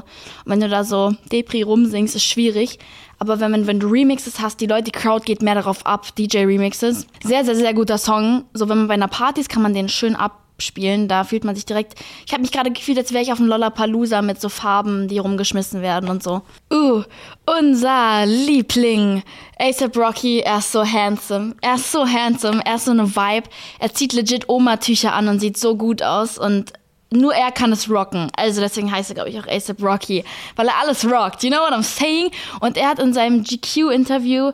Und 0.47 0.53
wenn 0.53 0.61
du 0.61 0.71
da 0.71 0.85
so 0.85 1.13
Depri 1.31 1.61
rumsingst, 1.61 2.17
ist 2.17 2.25
schwierig. 2.25 2.79
Aber 3.19 3.41
wenn, 3.41 3.67
wenn 3.67 3.79
du 3.79 3.89
Remixes 3.89 4.41
hast, 4.41 4.63
die 4.63 4.67
Leute, 4.67 4.85
die 4.85 4.93
Crowd 4.93 5.27
geht 5.27 5.43
mehr 5.43 5.55
darauf 5.55 5.85
ab, 5.85 6.07
DJ-Remixes. 6.17 7.07
Sehr, 7.23 7.45
sehr, 7.45 7.57
sehr 7.57 7.75
guter 7.75 7.99
Song. 7.99 8.47
So, 8.55 8.71
wenn 8.71 8.79
man 8.79 8.89
bei 8.89 8.95
einer 8.95 9.09
Party 9.09 9.43
ist, 9.43 9.51
kann 9.51 9.61
man 9.61 9.75
den 9.75 9.91
schön 9.91 10.17
abspielen. 10.61 11.09
Da 11.09 11.25
fühlt 11.25 11.45
man 11.45 11.55
sich 11.55 11.65
direkt. 11.65 11.95
Ich 12.27 12.33
habe 12.33 12.43
mich 12.43 12.53
gerade 12.53 12.71
gefühlt, 12.71 12.99
als 12.99 13.13
wäre 13.13 13.23
ich 13.23 13.33
auf 13.33 13.39
einem 13.39 13.49
Lollapalooza 13.49 14.21
mit 14.21 14.41
so 14.41 14.51
Farben, 14.51 15.09
die 15.09 15.19
rumgeschmissen 15.19 15.81
werden 15.81 16.11
und 16.11 16.23
so. 16.23 16.43
Uh, 16.71 17.03
unser 17.47 18.27
Liebling. 18.27 19.23
ASAP 19.59 19.97
Rocky, 19.97 20.41
er 20.41 20.59
ist 20.59 20.73
so 20.73 20.85
handsome. 20.85 21.55
Er 21.63 21.77
ist 21.77 21.91
so 21.91 22.07
handsome. 22.07 22.61
Er 22.67 22.75
ist 22.75 22.85
so 22.85 22.91
eine 22.91 23.17
Vibe. 23.17 23.49
Er 23.79 23.95
zieht 23.95 24.13
legit 24.13 24.49
Oma-Tücher 24.49 25.15
an 25.15 25.29
und 25.29 25.41
sieht 25.41 25.57
so 25.57 25.77
gut 25.77 26.03
aus. 26.03 26.39
Und 26.39 26.75
nur 27.11 27.35
er 27.35 27.53
kann 27.53 27.73
es 27.73 27.89
rocken. 27.89 28.31
Also 28.37 28.61
deswegen 28.61 28.93
heißt 28.93 29.11
er, 29.11 29.15
glaube 29.15 29.31
ich, 29.31 29.41
auch 29.41 29.47
ASAP 29.47 29.83
Rocky. 29.83 30.25
Weil 30.57 30.69
er 30.69 30.79
alles 30.83 31.07
rockt. 31.07 31.43
You 31.43 31.51
know 31.51 31.61
what 31.61 31.73
I'm 31.73 31.83
saying? 31.83 32.31
Und 32.61 32.77
er 32.77 32.89
hat 32.91 32.99
in 32.99 33.15
seinem 33.15 33.45
GQ-Interview 33.45 34.53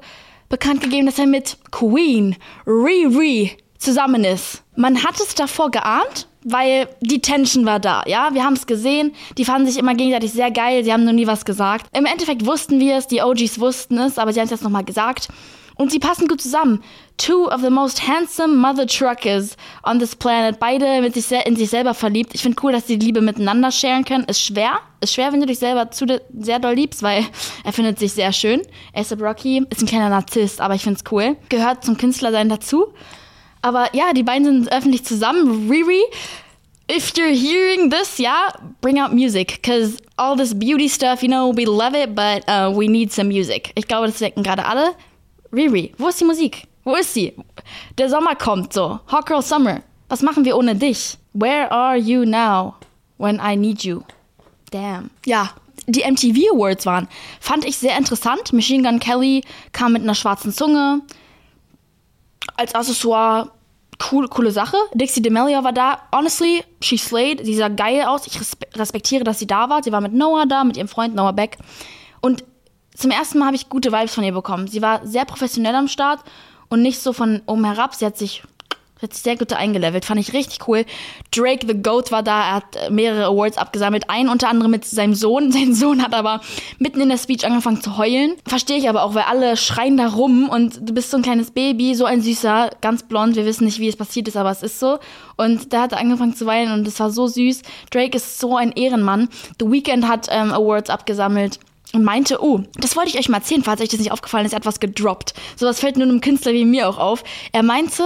bekannt 0.48 0.80
gegeben, 0.82 1.06
dass 1.06 1.18
er 1.18 1.26
mit 1.26 1.56
Queen, 1.72 2.36
Riri, 2.64 3.56
zusammen 3.78 4.24
ist. 4.24 4.62
Man 4.76 5.02
hat 5.04 5.20
es 5.20 5.34
davor 5.34 5.70
geahnt, 5.70 6.28
weil 6.44 6.88
die 7.00 7.20
Tension 7.20 7.66
war 7.66 7.80
da, 7.80 8.02
ja? 8.06 8.30
Wir 8.32 8.44
haben 8.44 8.54
es 8.54 8.66
gesehen, 8.66 9.14
die 9.36 9.44
fanden 9.44 9.66
sich 9.66 9.78
immer 9.78 9.94
gegenseitig 9.94 10.32
sehr 10.32 10.50
geil, 10.50 10.84
sie 10.84 10.92
haben 10.92 11.04
nur 11.04 11.12
nie 11.12 11.26
was 11.26 11.44
gesagt. 11.44 11.86
Im 11.96 12.06
Endeffekt 12.06 12.46
wussten 12.46 12.78
wir 12.78 12.96
es, 12.96 13.06
die 13.08 13.22
OGs 13.22 13.58
wussten 13.58 13.98
es, 13.98 14.18
aber 14.18 14.32
sie 14.32 14.40
haben 14.40 14.44
es 14.46 14.52
jetzt 14.52 14.62
nochmal 14.62 14.84
gesagt. 14.84 15.28
Und 15.76 15.90
sie 15.90 15.98
passen 15.98 16.26
gut 16.26 16.40
zusammen. 16.40 16.82
Two 17.18 17.48
of 17.48 17.60
the 17.60 17.70
most 17.70 18.06
handsome 18.08 18.56
mother 18.56 18.86
truckers 18.86 19.56
on 19.82 19.98
this 19.98 20.16
planet. 20.16 20.58
Beide 20.58 21.02
mit 21.02 21.14
sich 21.14 21.30
in 21.30 21.54
sich 21.54 21.68
selber 21.68 21.92
verliebt. 21.92 22.34
Ich 22.34 22.42
finde 22.42 22.58
cool, 22.62 22.72
dass 22.72 22.86
sie 22.86 22.98
die 22.98 23.06
Liebe 23.06 23.20
miteinander 23.20 23.70
scheren 23.70 24.04
können. 24.04 24.24
Ist 24.24 24.40
schwer. 24.40 24.78
Ist 25.00 25.14
schwer, 25.14 25.32
wenn 25.32 25.40
du 25.40 25.46
dich 25.46 25.58
selber 25.58 25.90
zu 25.90 26.06
sehr 26.38 26.58
doll 26.60 26.74
liebst, 26.74 27.02
weil 27.02 27.26
er 27.64 27.72
findet 27.74 27.98
sich 27.98 28.12
sehr 28.12 28.32
schön. 28.32 28.62
ASAP 28.94 29.20
Rocky 29.20 29.66
ist 29.68 29.82
ein 29.82 29.86
kleiner 29.86 30.08
Narzisst, 30.08 30.62
aber 30.62 30.74
ich 30.74 30.82
finde 30.82 30.98
es 31.04 31.12
cool. 31.12 31.36
Gehört 31.50 31.84
zum 31.84 31.98
Künstlersein 31.98 32.48
dazu. 32.48 32.86
Aber 33.66 33.92
ja, 33.96 34.12
die 34.12 34.22
beiden 34.22 34.44
sind 34.44 34.72
öffentlich 34.72 35.04
zusammen. 35.04 35.68
Riri, 35.68 36.00
if 36.88 37.12
you're 37.16 37.34
hearing 37.34 37.90
this, 37.90 38.16
yeah, 38.20 38.52
bring 38.80 39.00
out 39.00 39.12
music. 39.12 39.60
Because 39.60 39.96
all 40.16 40.36
this 40.36 40.54
beauty 40.54 40.86
stuff, 40.86 41.20
you 41.20 41.28
know, 41.28 41.52
we 41.52 41.64
love 41.64 41.96
it, 41.96 42.14
but 42.14 42.48
uh, 42.48 42.70
we 42.72 42.86
need 42.86 43.12
some 43.12 43.26
music. 43.26 43.72
Ich 43.74 43.88
glaube, 43.88 44.06
das 44.06 44.18
denken 44.18 44.44
gerade 44.44 44.64
alle. 44.64 44.94
Riri, 45.52 45.92
wo 45.98 46.06
ist 46.06 46.20
die 46.20 46.24
Musik? 46.24 46.68
Wo 46.84 46.94
ist 46.94 47.12
sie? 47.12 47.32
Der 47.98 48.08
Sommer 48.08 48.36
kommt 48.36 48.72
so. 48.72 49.00
Hot 49.10 49.26
Girl 49.26 49.42
Summer. 49.42 49.82
Was 50.08 50.22
machen 50.22 50.44
wir 50.44 50.56
ohne 50.56 50.76
dich? 50.76 51.18
Where 51.32 51.68
are 51.72 51.96
you 51.96 52.24
now 52.24 52.76
when 53.18 53.40
I 53.40 53.56
need 53.56 53.82
you? 53.82 54.02
Damn. 54.70 55.10
Ja, 55.24 55.50
die 55.88 56.04
MTV 56.08 56.54
Awards 56.54 56.86
waren, 56.86 57.08
fand 57.40 57.64
ich 57.64 57.78
sehr 57.78 57.98
interessant. 57.98 58.52
Machine 58.52 58.88
Gun 58.88 59.00
Kelly 59.00 59.42
kam 59.72 59.94
mit 59.94 60.02
einer 60.02 60.14
schwarzen 60.14 60.52
Zunge. 60.52 61.00
Als 62.56 62.72
Accessoire 62.76 63.50
cool, 64.10 64.28
coole 64.28 64.50
Sache. 64.50 64.76
Dixie 64.94 65.20
D'Amelio 65.20 65.64
war 65.64 65.72
da. 65.72 65.98
Honestly, 66.12 66.64
she 66.80 66.98
slayed. 66.98 67.44
Sie 67.44 67.54
sah 67.54 67.68
geil 67.68 68.02
aus. 68.02 68.26
Ich 68.26 68.38
respektiere, 68.76 69.24
dass 69.24 69.38
sie 69.38 69.46
da 69.46 69.68
war. 69.68 69.82
Sie 69.82 69.92
war 69.92 70.00
mit 70.00 70.12
Noah 70.12 70.46
da, 70.46 70.64
mit 70.64 70.76
ihrem 70.76 70.88
Freund 70.88 71.14
Noah 71.14 71.32
Beck. 71.32 71.58
Und 72.20 72.44
zum 72.94 73.10
ersten 73.10 73.38
Mal 73.38 73.46
habe 73.46 73.56
ich 73.56 73.68
gute 73.68 73.92
Vibes 73.92 74.14
von 74.14 74.24
ihr 74.24 74.32
bekommen. 74.32 74.68
Sie 74.68 74.82
war 74.82 75.06
sehr 75.06 75.24
professionell 75.24 75.74
am 75.74 75.88
Start 75.88 76.20
und 76.68 76.82
nicht 76.82 77.00
so 77.00 77.12
von 77.12 77.42
oben 77.46 77.64
herab. 77.64 77.94
Sie 77.94 78.06
hat 78.06 78.16
sich, 78.16 78.42
hat 79.02 79.12
sich 79.12 79.22
sehr 79.22 79.36
gut 79.36 79.52
eingelevelt. 79.52 80.04
Fand 80.04 80.20
ich 80.20 80.32
richtig 80.32 80.66
cool. 80.68 80.84
Drake 81.30 81.66
the 81.66 81.74
Goat 81.74 82.10
war 82.10 82.22
da. 82.22 82.40
Er 82.40 82.54
hat 82.54 82.90
mehrere 82.90 83.26
Awards 83.26 83.58
abgesammelt. 83.58 84.08
Einen 84.08 84.30
unter 84.30 84.48
anderem 84.48 84.70
mit 84.70 84.84
seinem 84.84 85.14
Sohn. 85.14 85.52
Sein 85.56 85.74
Sohn 85.74 86.02
hat 86.02 86.14
aber 86.14 86.40
mitten 86.78 87.00
in 87.00 87.10
der 87.10 87.18
Speech 87.18 87.44
angefangen 87.44 87.82
zu 87.82 87.98
heulen. 87.98 88.36
Verstehe 88.46 88.78
ich 88.78 88.88
aber 88.88 89.02
auch, 89.02 89.14
weil 89.14 89.24
alle 89.24 89.56
schreien 89.56 89.96
da 89.96 90.08
rum 90.08 90.48
und 90.48 90.80
du 90.88 90.94
bist 90.94 91.10
so 91.10 91.18
ein 91.18 91.22
kleines 91.22 91.50
Baby, 91.50 91.94
so 91.94 92.06
ein 92.06 92.22
süßer, 92.22 92.70
ganz 92.80 93.02
blond. 93.02 93.36
Wir 93.36 93.44
wissen 93.44 93.64
nicht, 93.64 93.80
wie 93.80 93.88
es 93.88 93.96
passiert 93.96 94.28
ist, 94.28 94.36
aber 94.36 94.50
es 94.50 94.62
ist 94.62 94.80
so. 94.80 94.98
Und 95.36 95.72
da 95.72 95.82
hat 95.82 95.92
er 95.92 95.98
angefangen 95.98 96.34
zu 96.34 96.46
weinen 96.46 96.72
und 96.72 96.88
es 96.88 96.98
war 96.98 97.10
so 97.10 97.26
süß. 97.26 97.62
Drake 97.90 98.16
ist 98.16 98.38
so 98.38 98.56
ein 98.56 98.72
Ehrenmann. 98.72 99.28
The 99.60 99.70
Weeknd 99.70 100.08
hat 100.08 100.28
ähm, 100.30 100.52
Awards 100.52 100.88
abgesammelt 100.88 101.60
und 101.92 102.04
meinte, 102.04 102.42
oh, 102.42 102.62
das 102.76 102.96
wollte 102.96 103.10
ich 103.10 103.18
euch 103.18 103.28
mal 103.28 103.38
erzählen, 103.38 103.62
falls 103.62 103.80
euch 103.80 103.88
das 103.88 104.00
nicht 104.00 104.12
aufgefallen 104.12 104.46
ist, 104.46 104.52
er 104.52 104.56
hat 104.56 104.66
was 104.66 104.80
gedroppt. 104.80 105.34
Sowas 105.56 105.80
fällt 105.80 105.96
nur 105.96 106.06
einem 106.06 106.20
Künstler 106.20 106.52
wie 106.52 106.64
mir 106.64 106.88
auch 106.88 106.98
auf. 106.98 107.24
Er 107.52 107.62
meinte, 107.62 108.04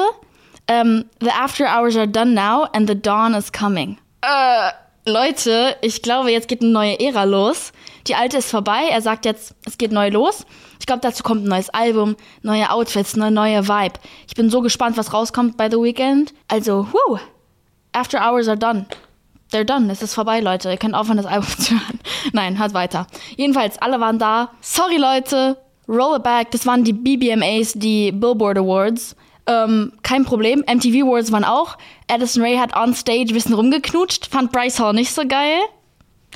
ähm, 0.70 1.04
the 1.20 1.30
after 1.30 1.66
hours 1.66 1.96
are 1.96 2.06
done 2.06 2.32
now 2.32 2.68
and 2.72 2.88
the 2.88 2.94
dawn 2.94 3.34
is 3.34 3.50
coming. 3.50 3.98
Äh, 4.22 4.70
Leute, 5.04 5.76
ich 5.82 6.00
glaube, 6.00 6.30
jetzt 6.30 6.46
geht 6.46 6.62
eine 6.62 6.70
neue 6.70 7.00
Ära 7.00 7.24
los. 7.24 7.72
Die 8.06 8.14
alte 8.14 8.38
ist 8.38 8.50
vorbei. 8.50 8.88
Er 8.90 9.02
sagt 9.02 9.24
jetzt, 9.24 9.54
es 9.66 9.78
geht 9.78 9.90
neu 9.90 10.10
los. 10.10 10.46
Ich 10.78 10.86
glaube, 10.86 11.00
dazu 11.00 11.22
kommt 11.24 11.44
ein 11.44 11.48
neues 11.48 11.70
Album, 11.70 12.16
neue 12.42 12.70
Outfits, 12.70 13.14
eine 13.14 13.30
neue 13.30 13.66
Vibe. 13.66 13.98
Ich 14.28 14.34
bin 14.34 14.48
so 14.48 14.60
gespannt, 14.60 14.96
was 14.96 15.12
rauskommt 15.12 15.56
bei 15.56 15.68
The 15.68 15.76
Weeknd. 15.76 16.32
Also, 16.48 16.86
whoo, 16.92 17.18
after 17.92 18.20
hours 18.20 18.46
are 18.46 18.56
done. 18.56 18.86
They're 19.52 19.64
done. 19.64 19.90
Es 19.90 20.02
ist 20.02 20.14
vorbei, 20.14 20.38
Leute. 20.38 20.70
Ihr 20.70 20.76
könnt 20.76 20.94
aufhören, 20.94 21.16
das 21.16 21.26
Album 21.26 21.48
zu 21.58 21.72
hören. 21.72 22.00
Nein, 22.32 22.58
hört 22.60 22.74
weiter. 22.74 23.08
Jedenfalls, 23.36 23.76
alle 23.78 23.98
waren 23.98 24.20
da. 24.20 24.50
Sorry, 24.60 24.98
Leute. 24.98 25.56
Roll 25.88 26.18
it 26.18 26.22
back. 26.22 26.52
Das 26.52 26.64
waren 26.66 26.84
die 26.84 26.92
BBMAs, 26.92 27.72
die 27.72 28.12
Billboard 28.12 28.58
Awards. 28.58 29.16
Ähm, 29.50 29.92
kein 30.04 30.24
Problem. 30.24 30.60
MTV 30.60 31.04
Awards 31.04 31.32
waren 31.32 31.44
auch. 31.44 31.76
Addison 32.08 32.42
Ray 32.42 32.56
hat 32.56 32.76
on 32.76 32.94
stage 32.94 33.30
ein 33.30 33.34
bisschen 33.34 33.54
rumgeknutscht. 33.54 34.26
Fand 34.26 34.52
Bryce 34.52 34.78
Hall 34.78 34.92
nicht 34.94 35.12
so 35.12 35.26
geil. 35.26 35.58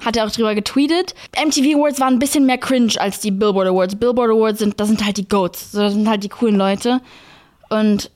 Hat 0.05 0.17
er 0.17 0.27
auch 0.27 0.31
drüber 0.33 0.57
getweetet. 0.57 1.15
MTV 1.41 1.77
Awards 1.79 2.01
waren 2.01 2.15
ein 2.15 2.19
bisschen 2.19 2.47
mehr 2.47 2.59
cringe 2.59 2.95
als 2.99 3.21
die 3.21 3.31
Billboard 3.31 3.69
Awards. 3.69 3.95
Billboard 3.95 4.31
Awards 4.31 4.59
sind, 4.59 4.81
das 4.81 4.89
sind 4.89 5.05
halt 5.05 5.17
die 5.17 5.29
Goats. 5.29 5.71
Das 5.71 5.93
sind 5.93 6.09
halt 6.09 6.25
die 6.25 6.29
coolen 6.29 6.57
Leute. 6.57 7.01
Und 7.71 8.11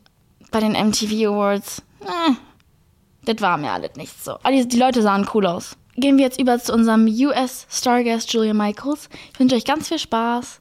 bei 0.51 0.59
den 0.59 0.73
MTV 0.73 1.29
Awards, 1.29 1.83
eh, 2.03 2.33
das 3.25 3.41
war 3.41 3.57
mir 3.57 3.71
alles 3.71 3.95
nicht 3.95 4.23
so. 4.23 4.33
Aber 4.33 4.51
die, 4.51 4.67
die 4.67 4.79
Leute 4.79 5.03
sahen 5.03 5.29
cool 5.33 5.47
aus. 5.47 5.77
Gehen 5.97 6.17
wir 6.17 6.25
jetzt 6.25 6.41
über 6.41 6.59
zu 6.59 6.73
unserem 6.73 7.07
US 7.07 7.67
Starguest 7.71 8.33
Julia 8.33 8.55
Michaels. 8.55 9.09
Ich 9.33 9.39
wünsche 9.39 9.55
euch 9.55 9.65
ganz 9.65 9.89
viel 9.89 9.99
Spaß. 10.01 10.61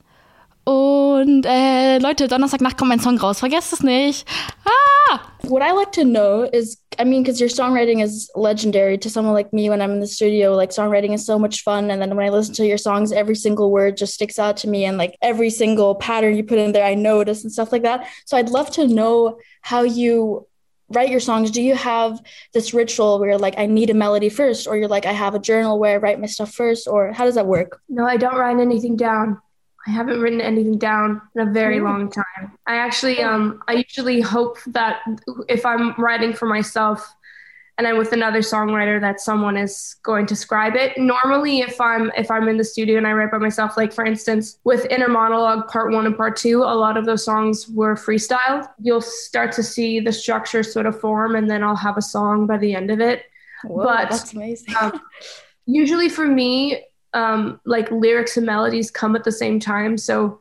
Und 1.20 1.46
äh, 1.46 1.98
Leute, 1.98 2.28
Donnerstagnacht 2.28 2.78
kommt 2.78 2.90
mein 2.90 3.00
Song 3.00 3.18
raus. 3.18 3.40
Vergesst 3.40 3.74
es 3.74 3.82
nicht. 3.82 4.28
Ah! 4.66 5.20
What 5.48 5.64
I 5.64 5.72
like 5.72 5.92
to 5.94 6.04
know 6.04 6.44
is, 6.44 6.78
I 7.00 7.06
mean, 7.06 7.24
because 7.24 7.40
your 7.40 7.50
songwriting 7.50 8.04
is 8.04 8.30
legendary 8.36 8.98
to 9.00 9.10
someone 9.10 9.34
like 9.34 9.52
me 9.52 9.70
when 9.70 9.82
I'm 9.82 9.92
in 9.94 10.00
the 10.00 10.08
studio. 10.08 10.56
Like, 10.56 10.72
songwriting 10.72 11.14
is 11.14 11.26
so 11.26 11.40
much 11.40 11.64
fun. 11.64 11.90
And 11.90 12.02
then 12.02 12.16
when 12.16 12.26
I 12.26 12.30
listen 12.30 12.54
to 12.56 12.66
your 12.68 12.78
songs, 12.78 13.12
every 13.12 13.36
single 13.36 13.72
word 13.72 13.98
just 13.98 14.14
sticks 14.14 14.38
out 14.38 14.58
to 14.58 14.68
me. 14.68 14.86
And 14.86 14.98
like 14.98 15.18
every 15.22 15.50
single 15.50 15.96
pattern 15.96 16.36
you 16.36 16.44
put 16.44 16.60
in 16.60 16.72
there, 16.72 16.86
I 16.86 16.94
notice 16.94 17.44
and 17.44 17.52
stuff 17.52 17.72
like 17.72 17.84
that. 17.84 18.08
So 18.26 18.38
I'd 18.38 18.50
love 18.50 18.70
to 18.72 18.88
know 18.88 19.40
how 19.62 19.82
you 19.84 20.46
write 20.90 21.10
your 21.10 21.20
songs 21.20 21.52
do 21.52 21.62
you 21.62 21.76
have 21.76 22.18
this 22.54 22.74
ritual 22.74 23.20
where 23.20 23.32
you're 23.32 23.38
like 23.38 23.56
i 23.58 23.66
need 23.66 23.90
a 23.90 23.94
melody 23.94 24.30
first 24.30 24.68
or 24.68 24.78
you're 24.78 24.88
like 24.88 25.06
i 25.06 25.12
have 25.12 25.36
a 25.36 25.40
journal 25.40 25.78
where 25.78 25.96
i 25.96 25.98
write 25.98 26.18
my 26.18 26.26
stuff 26.26 26.54
first 26.54 26.88
or 26.88 27.12
how 27.12 27.26
does 27.26 27.36
that 27.36 27.46
work 27.46 27.82
No, 27.90 28.06
I 28.06 28.16
don't 28.16 28.36
write 28.36 28.58
anything 28.58 28.96
down. 28.96 29.42
I 29.88 29.92
haven't 29.92 30.20
written 30.20 30.42
anything 30.42 30.78
down 30.78 31.22
in 31.34 31.48
a 31.48 31.52
very 31.52 31.80
long 31.80 32.12
time. 32.12 32.52
I 32.68 32.76
actually, 32.76 33.24
um, 33.24 33.64
I 33.70 33.74
usually 33.74 34.20
hope 34.20 34.58
that 34.68 35.00
if 35.48 35.66
I'm 35.66 35.94
writing 35.98 36.34
for 36.34 36.46
myself 36.46 37.16
and 37.78 37.88
I'm 37.88 37.98
with 37.98 38.12
another 38.12 38.40
songwriter, 38.40 39.00
that 39.00 39.22
someone 39.22 39.56
is 39.56 39.96
going 40.04 40.26
to 40.26 40.36
scribe 40.36 40.76
it. 40.76 40.98
Normally, 40.98 41.62
if 41.62 41.80
I'm 41.80 42.12
if 42.18 42.30
I'm 42.30 42.50
in 42.50 42.58
the 42.58 42.66
studio 42.66 42.98
and 42.98 43.08
I 43.08 43.14
write 43.14 43.32
by 43.32 43.38
myself, 43.38 43.78
like 43.78 43.94
for 43.94 44.04
instance, 44.04 44.60
with 44.66 44.86
Inner 44.88 45.08
Monologue 45.08 45.70
Part 45.70 45.94
One 45.94 46.06
and 46.06 46.18
Part 46.18 46.36
Two, 46.36 46.64
a 46.64 46.76
lot 46.76 46.98
of 46.98 47.06
those 47.06 47.24
songs 47.24 47.70
were 47.70 47.96
freestyled. 47.96 48.68
You'll 48.82 49.00
start 49.00 49.54
to 49.54 49.64
see 49.64 50.02
the 50.02 50.12
structure 50.12 50.64
sort 50.64 50.86
of 50.86 51.00
form, 51.00 51.36
and 51.36 51.50
then 51.50 51.64
I'll 51.64 51.76
have 51.78 51.98
a 51.98 52.02
song 52.02 52.46
by 52.46 52.58
the 52.58 52.76
end 52.76 52.92
of 52.92 53.00
it. 53.00 53.24
Whoa, 53.64 53.86
But, 53.86 54.10
that's 54.10 54.34
amazing 54.34 54.76
um, 54.76 55.00
usually 55.66 56.10
for 56.10 56.26
me 56.26 56.84
um, 57.14 57.60
like 57.66 57.90
lyrics 57.92 58.38
and 58.38 58.46
melodies 58.46 58.92
come 58.92 59.16
at 59.16 59.24
the 59.24 59.32
same 59.32 59.60
time. 59.60 59.98
So 59.98 60.40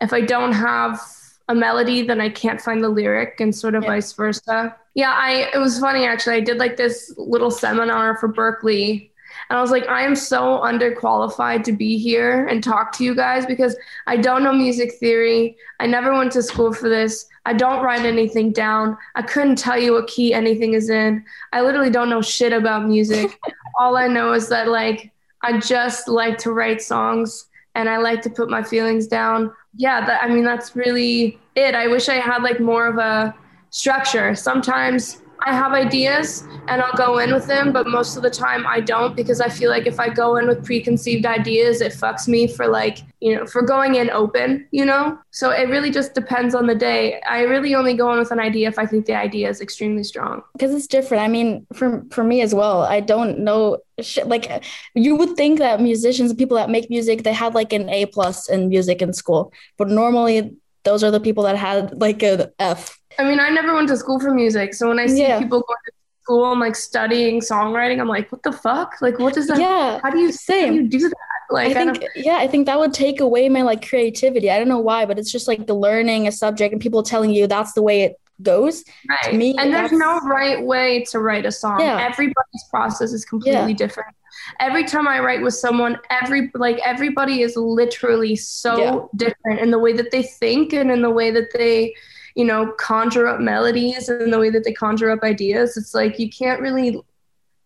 if 0.00 0.12
i 0.12 0.20
don't 0.20 0.50
have 0.52 1.00
a 1.48 1.54
melody 1.54 2.02
then 2.02 2.20
i 2.20 2.28
can't 2.28 2.60
find 2.60 2.82
the 2.82 2.88
lyric 2.88 3.38
and 3.38 3.54
sort 3.54 3.76
of 3.76 3.84
Yeah. 3.84 3.90
vice 3.90 4.12
versa. 4.14 4.76
Yeah 4.94 5.12
i 5.16 5.48
it 5.54 5.58
was 5.58 5.78
funny 5.78 6.04
actually. 6.06 6.36
I 6.36 6.40
did 6.40 6.58
like 6.58 6.76
this 6.76 7.14
little 7.16 7.52
seminar 7.52 8.16
for 8.18 8.26
berkeley 8.26 9.12
and 9.48 9.56
i 9.58 9.60
was 9.62 9.70
like 9.70 9.86
i 9.88 10.02
am 10.02 10.16
so 10.16 10.58
underqualified 10.70 11.62
to 11.64 11.72
be 11.72 11.98
here 11.98 12.46
and 12.48 12.64
talk 12.64 12.90
to 12.96 13.04
you 13.04 13.14
guys 13.14 13.46
because 13.46 13.76
i 14.08 14.16
don't 14.16 14.42
know 14.42 14.52
music 14.52 14.94
theory. 14.94 15.56
I 15.78 15.86
never 15.86 16.12
went 16.12 16.32
to 16.32 16.42
school 16.42 16.72
for 16.72 16.88
this. 16.88 17.26
I 17.46 17.52
don't 17.52 17.82
write 17.84 18.04
anything 18.04 18.52
down. 18.52 18.96
I 19.14 19.22
couldn't 19.22 19.56
tell 19.56 19.78
you 19.78 19.92
what 19.94 20.06
key 20.08 20.32
anything 20.34 20.74
is 20.74 20.90
in. 20.90 21.24
I 21.52 21.60
literally 21.62 21.90
don't 21.90 22.10
know 22.10 22.22
shit 22.22 22.52
about 22.52 22.86
music. 22.86 23.38
All 23.80 23.96
I 23.96 24.06
know 24.06 24.32
is 24.32 24.48
that 24.48 24.68
like 24.68 25.12
I 25.42 25.58
just 25.58 26.08
like 26.08 26.38
to 26.38 26.52
write 26.52 26.82
songs 26.82 27.46
and 27.74 27.88
I 27.88 27.96
like 27.96 28.22
to 28.22 28.30
put 28.30 28.50
my 28.50 28.62
feelings 28.62 29.06
down. 29.06 29.52
Yeah, 29.74 30.04
that 30.04 30.22
I 30.22 30.28
mean 30.28 30.44
that's 30.44 30.76
really 30.76 31.38
it. 31.54 31.74
I 31.74 31.86
wish 31.86 32.08
I 32.08 32.16
had 32.16 32.42
like 32.42 32.60
more 32.60 32.86
of 32.86 32.98
a 32.98 33.34
structure. 33.70 34.34
Sometimes 34.34 35.21
I 35.44 35.52
have 35.52 35.72
ideas 35.72 36.44
and 36.68 36.80
I'll 36.80 36.96
go 36.96 37.18
in 37.18 37.32
with 37.32 37.46
them, 37.46 37.72
but 37.72 37.86
most 37.86 38.16
of 38.16 38.22
the 38.22 38.30
time 38.30 38.66
I 38.66 38.80
don't 38.80 39.16
because 39.16 39.40
I 39.40 39.48
feel 39.48 39.70
like 39.70 39.86
if 39.86 39.98
I 39.98 40.08
go 40.08 40.36
in 40.36 40.46
with 40.46 40.64
preconceived 40.64 41.26
ideas, 41.26 41.80
it 41.80 41.92
fucks 41.92 42.28
me 42.28 42.46
for 42.46 42.68
like, 42.68 42.98
you 43.20 43.34
know, 43.34 43.46
for 43.46 43.62
going 43.62 43.96
in 43.96 44.10
open, 44.10 44.68
you 44.70 44.84
know? 44.84 45.18
So 45.30 45.50
it 45.50 45.68
really 45.68 45.90
just 45.90 46.14
depends 46.14 46.54
on 46.54 46.66
the 46.66 46.74
day. 46.74 47.20
I 47.28 47.42
really 47.42 47.74
only 47.74 47.94
go 47.94 48.12
in 48.12 48.18
with 48.18 48.30
an 48.30 48.38
idea 48.40 48.68
if 48.68 48.78
I 48.78 48.86
think 48.86 49.06
the 49.06 49.14
idea 49.14 49.48
is 49.48 49.60
extremely 49.60 50.04
strong. 50.04 50.42
because 50.52 50.74
it's 50.74 50.86
different. 50.86 51.22
I 51.22 51.28
mean, 51.28 51.66
for 51.72 52.04
for 52.10 52.22
me 52.24 52.40
as 52.42 52.54
well, 52.54 52.82
I 52.82 53.00
don't 53.00 53.40
know 53.40 53.78
shit. 54.00 54.28
Like 54.28 54.64
you 54.94 55.16
would 55.16 55.36
think 55.36 55.58
that 55.58 55.80
musicians 55.80 56.30
and 56.30 56.38
people 56.38 56.56
that 56.56 56.70
make 56.70 56.88
music, 56.90 57.22
they 57.22 57.32
had 57.32 57.54
like 57.54 57.72
an 57.72 57.88
A 57.88 58.06
plus 58.06 58.48
in 58.48 58.68
music 58.68 59.02
in 59.02 59.12
school, 59.12 59.52
but 59.78 59.88
normally 59.88 60.56
those 60.84 61.04
are 61.04 61.10
the 61.10 61.20
people 61.20 61.44
that 61.44 61.56
had 61.56 62.00
like 62.00 62.22
an 62.22 62.46
F. 62.58 62.98
I 63.18 63.24
mean, 63.24 63.40
I 63.40 63.50
never 63.50 63.74
went 63.74 63.88
to 63.88 63.96
school 63.96 64.18
for 64.20 64.32
music. 64.32 64.74
So 64.74 64.88
when 64.88 64.98
I 64.98 65.06
see 65.06 65.20
Yeah. 65.22 65.38
people 65.38 65.60
going 65.60 65.78
to 65.86 65.92
school 66.22 66.50
and 66.52 66.60
like 66.60 66.76
studying 66.76 67.40
songwriting, 67.40 68.00
I'm 68.00 68.08
like, 68.08 68.30
what 68.32 68.42
the 68.42 68.52
fuck? 68.52 69.00
Like, 69.00 69.18
what 69.18 69.34
does 69.34 69.46
that, 69.48 69.58
Yeah, 69.58 70.00
how 70.02 70.10
do 70.10 70.18
you, 70.18 70.30
how 70.48 70.54
do 70.66 70.74
you 70.74 70.88
do 70.88 70.98
that? 71.08 71.14
Like, 71.50 71.68
I 71.68 71.70
I, 71.70 71.74
think 71.84 72.00
don't, 72.00 72.10
yeah, 72.16 72.36
I 72.36 72.46
think 72.46 72.66
that 72.66 72.78
would 72.78 72.94
take 72.94 73.20
away 73.20 73.48
my 73.50 73.62
like 73.62 73.86
creativity. 73.86 74.50
I 74.50 74.58
don't 74.58 74.68
know 74.68 74.78
why, 74.78 75.04
but 75.04 75.18
it's 75.18 75.30
just 75.30 75.46
like 75.48 75.66
the 75.66 75.74
learning 75.74 76.26
a 76.26 76.32
subject 76.32 76.72
and 76.72 76.80
people 76.80 77.02
telling 77.02 77.30
you 77.30 77.46
that's 77.46 77.72
the 77.74 77.82
way 77.82 78.02
it 78.02 78.16
goes. 78.40 78.84
right. 79.08 79.34
me, 79.34 79.54
and 79.58 79.72
there's 79.72 79.92
no 79.92 80.18
right 80.20 80.64
way 80.64 81.04
to 81.10 81.18
write 81.20 81.44
a 81.44 81.52
song. 81.52 81.80
Yeah. 81.80 82.00
Everybody's 82.00 82.64
process 82.70 83.12
is 83.12 83.24
completely 83.26 83.72
Yeah. 83.72 83.76
different. 83.76 84.14
Every 84.60 84.84
time 84.84 85.06
I 85.06 85.20
write 85.20 85.42
with 85.42 85.54
someone, 85.54 85.98
every 86.10 86.50
like 86.54 86.80
everybody 86.84 87.42
is 87.42 87.54
literally 87.56 88.34
so 88.34 88.76
Yeah. 88.78 88.98
different 89.14 89.60
in 89.60 89.70
the 89.70 89.78
way 89.78 89.92
that 89.92 90.10
they 90.10 90.22
think 90.22 90.72
and 90.72 90.90
in 90.90 91.02
the 91.02 91.10
way 91.10 91.30
that 91.30 91.52
they, 91.52 91.94
you 92.34 92.44
know, 92.44 92.72
conjure 92.78 93.26
up 93.26 93.40
melodies 93.40 94.08
and 94.08 94.32
the 94.32 94.38
way 94.38 94.50
that 94.50 94.64
they 94.64 94.72
conjure 94.72 95.10
up 95.10 95.22
ideas. 95.22 95.76
It's 95.76 95.94
like 95.94 96.18
you 96.18 96.30
can't 96.30 96.60
really 96.60 97.00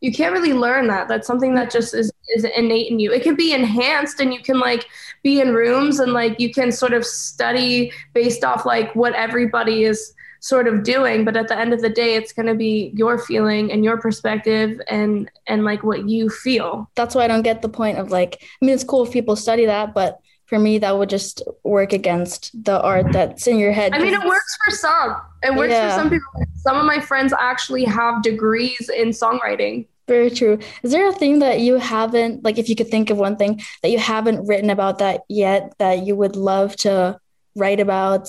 you 0.01 0.13
can't 0.13 0.35
really 0.35 0.53
learn 0.53 0.89
that. 0.89 1.09
That's 1.09 1.27
something 1.27 1.55
that 1.55 1.71
just 1.71 1.95
is 1.95 2.13
is 2.35 2.45
innate 2.45 2.91
in 2.91 2.99
you. 2.99 3.13
It 3.13 3.23
can 3.23 3.37
be 3.37 3.53
enhanced 3.53 4.21
and 4.21 4.33
you 4.33 4.41
can 4.41 4.59
like 4.59 4.87
be 5.23 5.41
in 5.41 5.55
rooms 5.55 6.01
and 6.01 6.13
like 6.13 6.39
you 6.41 6.53
can 6.53 6.73
sort 6.73 6.93
of 6.93 7.05
study 7.05 7.93
based 8.13 8.45
off 8.45 8.67
like 8.67 8.95
what 8.95 9.15
everybody 9.15 9.85
is 9.85 10.13
sort 10.41 10.69
of 10.69 10.83
doing 10.85 11.25
but 11.25 11.35
at 11.35 11.49
the 11.49 11.59
end 11.59 11.73
of 11.73 11.81
the 11.81 11.89
day 11.89 12.15
it's 12.15 12.33
going 12.33 12.47
to 12.47 12.55
be 12.55 12.93
your 12.95 13.19
feeling 13.19 13.73
and 13.73 13.83
your 13.83 13.97
perspective 13.97 14.81
and 14.87 15.31
and 15.47 15.65
like 15.65 15.83
what 15.83 16.09
you 16.09 16.29
feel 16.29 16.89
That's 16.95 17.15
why 17.15 17.25
I 17.25 17.27
don't 17.27 17.43
get 17.43 17.63
the 17.63 17.69
point 17.69 17.99
of 17.99 18.11
like. 18.11 18.43
I 18.43 18.65
mean, 18.65 18.75
it's 18.75 18.85
cool 18.85 19.05
if 19.05 19.13
people 19.13 19.35
study 19.35 19.67
that, 19.67 19.95
but 19.95 20.21
for 20.47 20.59
me, 20.59 20.79
that 20.79 20.97
would 20.97 21.11
just 21.11 21.43
work 21.65 21.93
against 21.93 22.51
the 22.65 22.81
art 22.81 23.13
that's 23.13 23.47
in 23.47 23.59
your 23.59 23.73
head. 23.73 23.93
i 23.95 23.99
mean 23.99 24.15
it 24.15 24.25
works 24.25 24.57
for 24.65 24.71
some 24.71 25.17
it 25.43 25.55
works 25.55 25.73
Yeah. 25.73 25.91
for 25.91 25.97
some 26.01 26.09
people 26.11 26.31
some 26.55 26.77
of 26.79 26.85
my 26.87 27.01
friends 27.01 27.33
actually 27.39 27.85
have 27.85 28.23
degrees 28.23 28.89
in 29.01 29.09
songwriting 29.11 29.87
Very 30.09 30.31
true. 30.31 30.59
Is 30.85 30.93
there 30.93 31.09
a 31.09 31.13
thing 31.13 31.41
that 31.41 31.59
you 31.67 31.75
haven't, 31.83 32.45
like, 32.47 32.59
if 32.63 32.69
you 32.71 32.77
could 32.79 32.91
think 32.95 33.11
of 33.11 33.19
one 33.19 33.37
thing 33.37 33.53
that 33.83 33.91
you 33.91 33.99
haven't 33.99 34.47
written 34.47 34.71
about 34.71 34.99
that 35.03 35.23
yet 35.29 35.75
that 35.83 36.07
you 36.07 36.15
would 36.21 36.37
love 36.37 36.77
to 36.87 37.19
write 37.57 37.81
about? 37.81 38.25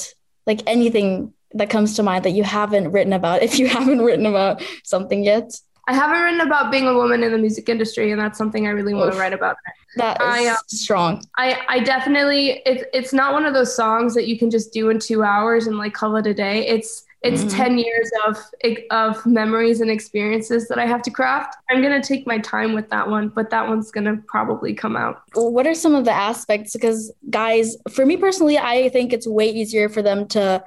Like 0.50 0.62
anything 0.66 1.34
that 1.54 1.70
comes 1.70 1.96
to 1.96 2.02
mind 2.04 2.26
that 2.26 2.32
you 2.40 2.44
haven't 2.44 2.92
written 2.94 3.14
about, 3.14 3.44
if 3.48 3.60
you 3.60 3.68
haven't 3.68 4.02
written 4.02 4.26
about 4.26 4.64
something 4.84 5.24
yet? 5.24 5.48
I 5.88 5.94
haven't 5.94 6.22
written 6.22 6.42
about 6.42 6.72
being 6.72 6.88
a 6.88 6.94
woman 6.94 7.24
in 7.24 7.32
the 7.32 7.38
music 7.38 7.70
industry 7.70 8.12
and 8.12 8.20
that's 8.22 8.38
something 8.38 8.68
i 8.68 8.70
really 8.70 8.94
want 8.94 9.12
to 9.14 9.20
write 9.20 9.34
about 9.34 9.56
That 9.96 10.18
is 10.22 10.28
I, 10.28 10.46
uh, 10.48 10.58
strong. 10.68 11.24
I, 11.38 11.60
I 11.70 11.80
definitely 11.80 12.62
it's 12.66 12.84
it's 12.94 13.14
not 13.14 13.34
one 13.34 13.46
of 13.46 13.54
those 13.54 13.76
songs 13.76 14.14
that 14.14 14.28
you 14.28 14.38
can 14.38 14.50
just 14.52 14.72
do 14.74 14.90
in 14.90 15.00
two 15.00 15.24
hours 15.24 15.66
and 15.68 15.78
like 15.78 15.94
call 15.94 16.16
it 16.18 16.28
a 16.28 16.34
day. 16.34 16.68
It's 16.68 17.04
it's 17.24 17.44
Mhm. 17.46 17.56
10 17.58 17.78
years 17.80 18.10
of 18.28 18.38
of 18.92 19.26
memories 19.26 19.82
and 19.82 19.90
experiences 19.90 20.68
that 20.68 20.78
I 20.78 20.86
have 20.86 21.02
to 21.08 21.10
craft. 21.10 21.56
I'm 21.70 21.82
gonna 21.82 22.04
take 22.04 22.28
my 22.28 22.38
time 22.38 22.74
with 22.74 22.90
that 22.92 23.10
one, 23.10 23.30
but 23.30 23.50
that 23.50 23.68
one's 23.68 23.90
gonna 23.90 24.18
probably 24.28 24.74
come 24.76 24.96
out. 24.96 25.24
Well, 25.36 25.52
what 25.52 25.66
are 25.66 25.74
some 25.74 25.96
of 25.96 26.06
the 26.06 26.12
aspects? 26.30 26.74
Because, 26.74 27.12
guys, 27.32 27.76
for 27.96 28.06
me 28.06 28.18
personally, 28.18 28.58
I 28.60 28.90
think 28.90 29.14
it's 29.14 29.26
way 29.26 29.50
easier 29.50 29.90
for 29.90 30.04
them 30.04 30.28
to 30.36 30.64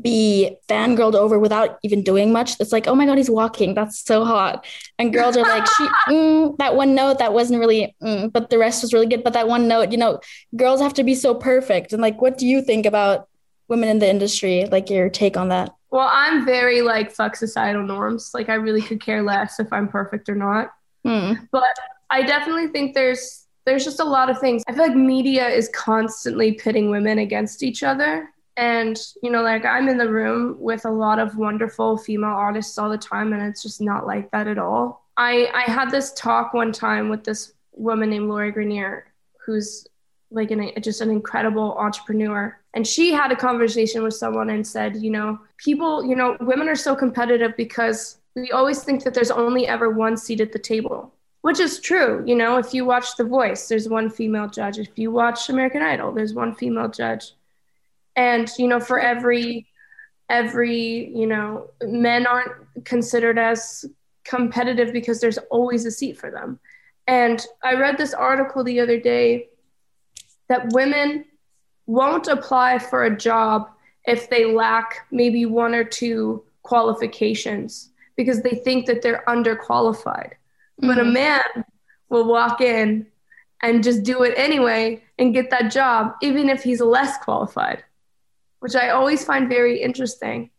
be 0.00 0.56
fangirled 0.68 1.14
over 1.14 1.38
without 1.38 1.78
even 1.82 2.02
doing 2.02 2.32
much. 2.32 2.58
It's 2.60 2.72
like, 2.72 2.86
oh 2.86 2.94
my 2.94 3.06
God, 3.06 3.18
he's 3.18 3.30
walking. 3.30 3.74
That's 3.74 4.04
so 4.04 4.24
hot. 4.24 4.64
And 4.98 5.12
girls 5.12 5.36
are 5.36 5.42
like, 5.42 5.66
she, 5.66 5.84
mm, 6.08 6.56
that 6.58 6.76
one 6.76 6.94
note, 6.94 7.18
that 7.18 7.32
wasn't 7.32 7.60
really, 7.60 7.94
mm, 8.02 8.32
but 8.32 8.50
the 8.50 8.58
rest 8.58 8.82
was 8.82 8.92
really 8.92 9.06
good. 9.06 9.24
But 9.24 9.32
that 9.32 9.48
one 9.48 9.66
note, 9.66 9.90
you 9.90 9.98
know, 9.98 10.20
girls 10.54 10.80
have 10.80 10.94
to 10.94 11.04
be 11.04 11.14
so 11.14 11.34
perfect. 11.34 11.92
And 11.92 12.00
like, 12.00 12.20
what 12.20 12.38
do 12.38 12.46
you 12.46 12.62
think 12.62 12.86
about 12.86 13.28
women 13.68 13.88
in 13.88 13.98
the 13.98 14.08
industry? 14.08 14.66
Like, 14.66 14.90
your 14.90 15.10
take 15.10 15.36
on 15.36 15.48
that? 15.48 15.70
Well, 15.90 16.08
I'm 16.10 16.44
very 16.44 16.82
like 16.82 17.10
fuck 17.10 17.34
societal 17.34 17.82
norms. 17.82 18.30
Like 18.32 18.48
I 18.48 18.54
really 18.54 18.82
could 18.82 19.02
care 19.02 19.22
less 19.22 19.58
if 19.58 19.72
I'm 19.72 19.88
perfect 19.88 20.28
or 20.28 20.34
not. 20.34 20.70
Hmm. 21.04 21.32
but 21.50 21.64
I 22.10 22.20
definitely 22.22 22.68
think 22.68 22.94
there's 22.94 23.46
there's 23.64 23.84
just 23.84 24.00
a 24.00 24.04
lot 24.04 24.28
of 24.30 24.38
things. 24.38 24.62
I 24.68 24.72
feel 24.72 24.86
like 24.86 24.96
media 24.96 25.48
is 25.48 25.70
constantly 25.74 26.52
pitting 26.52 26.90
women 26.90 27.18
against 27.18 27.62
each 27.62 27.82
other. 27.82 28.28
And, 28.60 29.00
you 29.22 29.30
know, 29.30 29.40
like 29.40 29.64
I'm 29.64 29.88
in 29.88 29.96
the 29.96 30.10
room 30.10 30.54
with 30.60 30.84
a 30.84 30.90
lot 30.90 31.18
of 31.18 31.38
wonderful 31.38 31.96
female 31.96 32.28
artists 32.28 32.76
all 32.76 32.90
the 32.90 32.98
time, 32.98 33.32
and 33.32 33.42
it's 33.42 33.62
just 33.62 33.80
not 33.80 34.06
like 34.06 34.30
that 34.32 34.46
at 34.46 34.58
all. 34.58 35.06
I, 35.16 35.48
I 35.54 35.62
had 35.62 35.90
this 35.90 36.12
talk 36.12 36.52
one 36.52 36.70
time 36.70 37.08
with 37.08 37.24
this 37.24 37.54
woman 37.72 38.10
named 38.10 38.28
Lori 38.28 38.52
Grenier, 38.52 39.06
who's 39.46 39.86
like 40.30 40.50
an, 40.50 40.72
just 40.82 41.00
an 41.00 41.10
incredible 41.10 41.74
entrepreneur. 41.78 42.54
And 42.74 42.86
she 42.86 43.14
had 43.14 43.32
a 43.32 43.36
conversation 43.36 44.02
with 44.02 44.12
someone 44.12 44.50
and 44.50 44.66
said, 44.66 44.94
you 44.96 45.10
know, 45.10 45.40
people, 45.56 46.04
you 46.04 46.14
know, 46.14 46.36
women 46.40 46.68
are 46.68 46.76
so 46.76 46.94
competitive 46.94 47.56
because 47.56 48.18
we 48.36 48.50
always 48.50 48.84
think 48.84 49.04
that 49.04 49.14
there's 49.14 49.30
only 49.30 49.66
ever 49.66 49.88
one 49.88 50.18
seat 50.18 50.42
at 50.42 50.52
the 50.52 50.58
table 50.58 51.14
which 51.42 51.58
is 51.58 51.80
true 51.80 52.22
you 52.26 52.34
know 52.34 52.58
if 52.58 52.74
you 52.74 52.84
watch 52.84 53.16
the 53.16 53.24
voice 53.24 53.68
there's 53.68 53.88
one 53.88 54.10
female 54.10 54.46
judge 54.46 54.78
if 54.78 54.98
you 54.98 55.10
watch 55.10 55.48
american 55.48 55.82
idol 55.82 56.12
there's 56.12 56.34
one 56.34 56.54
female 56.54 56.88
judge 56.88 57.32
and 58.20 58.50
you 58.58 58.68
know 58.68 58.80
for 58.80 58.98
every 59.00 59.66
every 60.28 61.10
you 61.20 61.26
know 61.26 61.70
men 61.82 62.26
aren't 62.26 62.52
considered 62.84 63.38
as 63.38 63.86
competitive 64.24 64.92
because 64.92 65.20
there's 65.20 65.38
always 65.50 65.86
a 65.86 65.90
seat 65.90 66.16
for 66.22 66.30
them. 66.30 66.50
And 67.06 67.38
i 67.70 67.72
read 67.84 67.96
this 67.98 68.14
article 68.14 68.62
the 68.62 68.78
other 68.84 69.00
day 69.12 69.26
that 70.50 70.72
women 70.80 71.24
won't 71.86 72.28
apply 72.36 72.78
for 72.78 73.00
a 73.04 73.16
job 73.28 73.58
if 74.14 74.20
they 74.32 74.44
lack 74.44 74.88
maybe 75.10 75.42
one 75.46 75.74
or 75.74 75.84
two 76.00 76.44
qualifications 76.62 77.90
because 78.16 78.42
they 78.42 78.56
think 78.66 78.86
that 78.86 79.00
they're 79.02 79.24
underqualified. 79.36 80.32
But 80.88 80.98
a 80.98 81.04
Mhm. 81.04 81.12
man 81.24 81.64
will 82.10 82.26
walk 82.36 82.60
in 82.60 83.06
and 83.62 83.82
just 83.88 84.02
do 84.12 84.16
it 84.28 84.34
anyway 84.36 85.02
and 85.18 85.34
get 85.38 85.50
that 85.50 85.66
job, 85.78 86.14
even 86.28 86.48
if 86.54 86.62
he's 86.62 86.80
less 86.80 87.12
qualified, 87.26 87.80
which 88.60 88.74
I 88.76 88.90
always 88.90 89.24
find 89.24 89.48
very 89.48 89.82
interesting. 89.82 90.50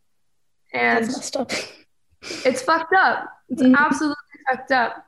And 0.74 1.10
up. 1.36 1.52
it's 2.22 2.62
fucked 2.62 2.94
up. 2.94 3.30
It's 3.50 3.62
Mhm. 3.62 3.76
absolutely 3.78 4.16
fucked 4.50 4.72
up. 4.72 5.06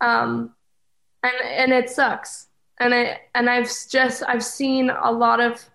Um, 0.00 0.54
and 1.22 1.34
and 1.44 1.72
it 1.72 1.90
sucks. 1.90 2.46
And 2.78 2.94
I 2.94 3.20
and 3.34 3.50
I've 3.50 3.70
just 3.90 4.22
I've 4.26 4.44
seen 4.44 4.90
a 4.90 5.10
lot 5.10 5.40
of 5.40 5.68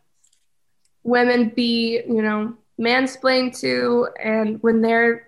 women 1.03 1.49
be 1.49 2.01
you 2.07 2.21
know 2.21 2.55
mansplained 2.79 3.59
to, 3.59 4.07
and 4.23 4.61
when 4.63 4.81
they're 4.81 5.27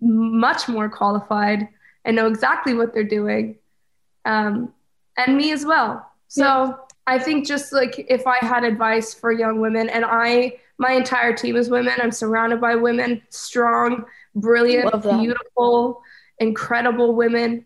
much 0.00 0.68
more 0.68 0.88
qualified 0.88 1.68
and 2.04 2.16
know 2.16 2.26
exactly 2.26 2.74
what 2.74 2.92
they're 2.92 3.04
doing, 3.04 3.56
um, 4.24 4.72
and 5.16 5.36
me 5.36 5.52
as 5.52 5.64
well. 5.66 6.10
So 6.28 6.80
I 7.06 7.18
think 7.18 7.46
just 7.46 7.72
like 7.72 8.06
if 8.08 8.26
I 8.26 8.38
had 8.38 8.64
advice 8.64 9.12
for 9.12 9.32
young 9.32 9.60
women, 9.60 9.88
and 9.90 10.04
I 10.06 10.58
my 10.82 10.92
entire 10.92 11.32
team 11.32 11.54
is 11.54 11.70
women. 11.70 11.94
I'm 12.02 12.10
surrounded 12.10 12.60
by 12.60 12.74
women, 12.74 13.22
strong, 13.28 14.04
brilliant, 14.34 14.90
beautiful, 15.00 16.02
incredible 16.40 17.14
women. 17.14 17.64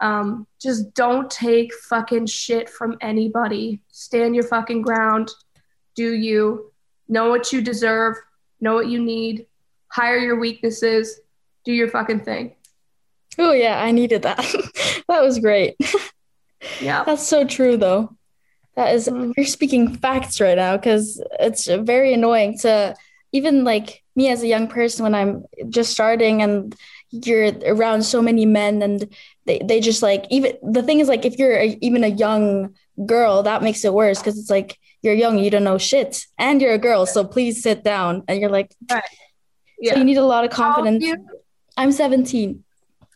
Um, 0.00 0.48
just 0.60 0.92
don't 0.92 1.30
take 1.30 1.72
fucking 1.72 2.26
shit 2.26 2.68
from 2.68 2.98
anybody. 3.00 3.80
Stand 3.92 4.34
your 4.34 4.44
fucking 4.44 4.82
ground. 4.82 5.30
Do 5.94 6.12
you 6.12 6.72
know 7.08 7.30
what 7.30 7.52
you 7.52 7.62
deserve? 7.62 8.16
Know 8.60 8.74
what 8.74 8.88
you 8.88 9.00
need. 9.00 9.46
Hire 9.86 10.18
your 10.18 10.40
weaknesses. 10.40 11.20
Do 11.64 11.72
your 11.72 11.88
fucking 11.88 12.20
thing. 12.24 12.56
Oh, 13.38 13.52
yeah, 13.52 13.80
I 13.80 13.92
needed 13.92 14.22
that. 14.22 14.38
that 15.08 15.22
was 15.22 15.38
great. 15.38 15.76
Yeah. 16.80 17.04
That's 17.04 17.24
so 17.24 17.44
true, 17.44 17.76
though. 17.76 18.16
That 18.76 18.94
is, 18.94 19.08
mm. 19.08 19.32
you're 19.36 19.46
speaking 19.46 19.96
facts 19.96 20.40
right 20.40 20.56
now 20.56 20.76
because 20.76 21.22
it's 21.40 21.66
very 21.66 22.12
annoying 22.12 22.58
to 22.58 22.94
even 23.32 23.64
like 23.64 24.02
me 24.14 24.28
as 24.28 24.42
a 24.42 24.46
young 24.46 24.68
person 24.68 25.02
when 25.02 25.14
I'm 25.14 25.44
just 25.70 25.92
starting 25.92 26.42
and 26.42 26.74
you're 27.10 27.52
around 27.66 28.02
so 28.02 28.20
many 28.20 28.46
men 28.46 28.82
and 28.82 29.08
they, 29.46 29.60
they 29.64 29.80
just 29.80 30.02
like, 30.02 30.26
even 30.30 30.56
the 30.62 30.82
thing 30.82 31.00
is, 31.00 31.08
like, 31.08 31.24
if 31.24 31.38
you're 31.38 31.56
a, 31.56 31.78
even 31.80 32.04
a 32.04 32.08
young 32.08 32.74
girl, 33.04 33.42
that 33.42 33.62
makes 33.62 33.84
it 33.84 33.94
worse 33.94 34.18
because 34.18 34.38
it's 34.38 34.50
like 34.50 34.78
you're 35.02 35.14
young, 35.14 35.38
you 35.38 35.50
don't 35.50 35.64
know 35.64 35.78
shit, 35.78 36.26
and 36.38 36.60
you're 36.60 36.74
a 36.74 36.78
girl, 36.78 37.06
so 37.06 37.24
please 37.24 37.62
sit 37.62 37.84
down. 37.84 38.24
And 38.28 38.40
you're 38.40 38.50
like, 38.50 38.74
Right. 38.90 39.02
Yeah. 39.78 39.92
So 39.92 39.98
you 39.98 40.04
need 40.04 40.16
a 40.16 40.24
lot 40.24 40.44
of 40.44 40.52
How 40.52 40.68
old 40.68 40.86
are 40.86 40.90
confidence. 40.90 41.20
I'm 41.76 41.92
17. 41.92 42.64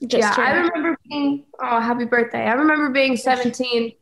Just 0.06 0.20
yeah, 0.20 0.34
I 0.38 0.52
remember 0.52 0.96
being 1.08 1.44
oh 1.60 1.80
happy 1.80 2.06
birthday. 2.06 2.44
I 2.44 2.52
remember 2.52 2.88
being 2.90 3.16
17 3.18 3.92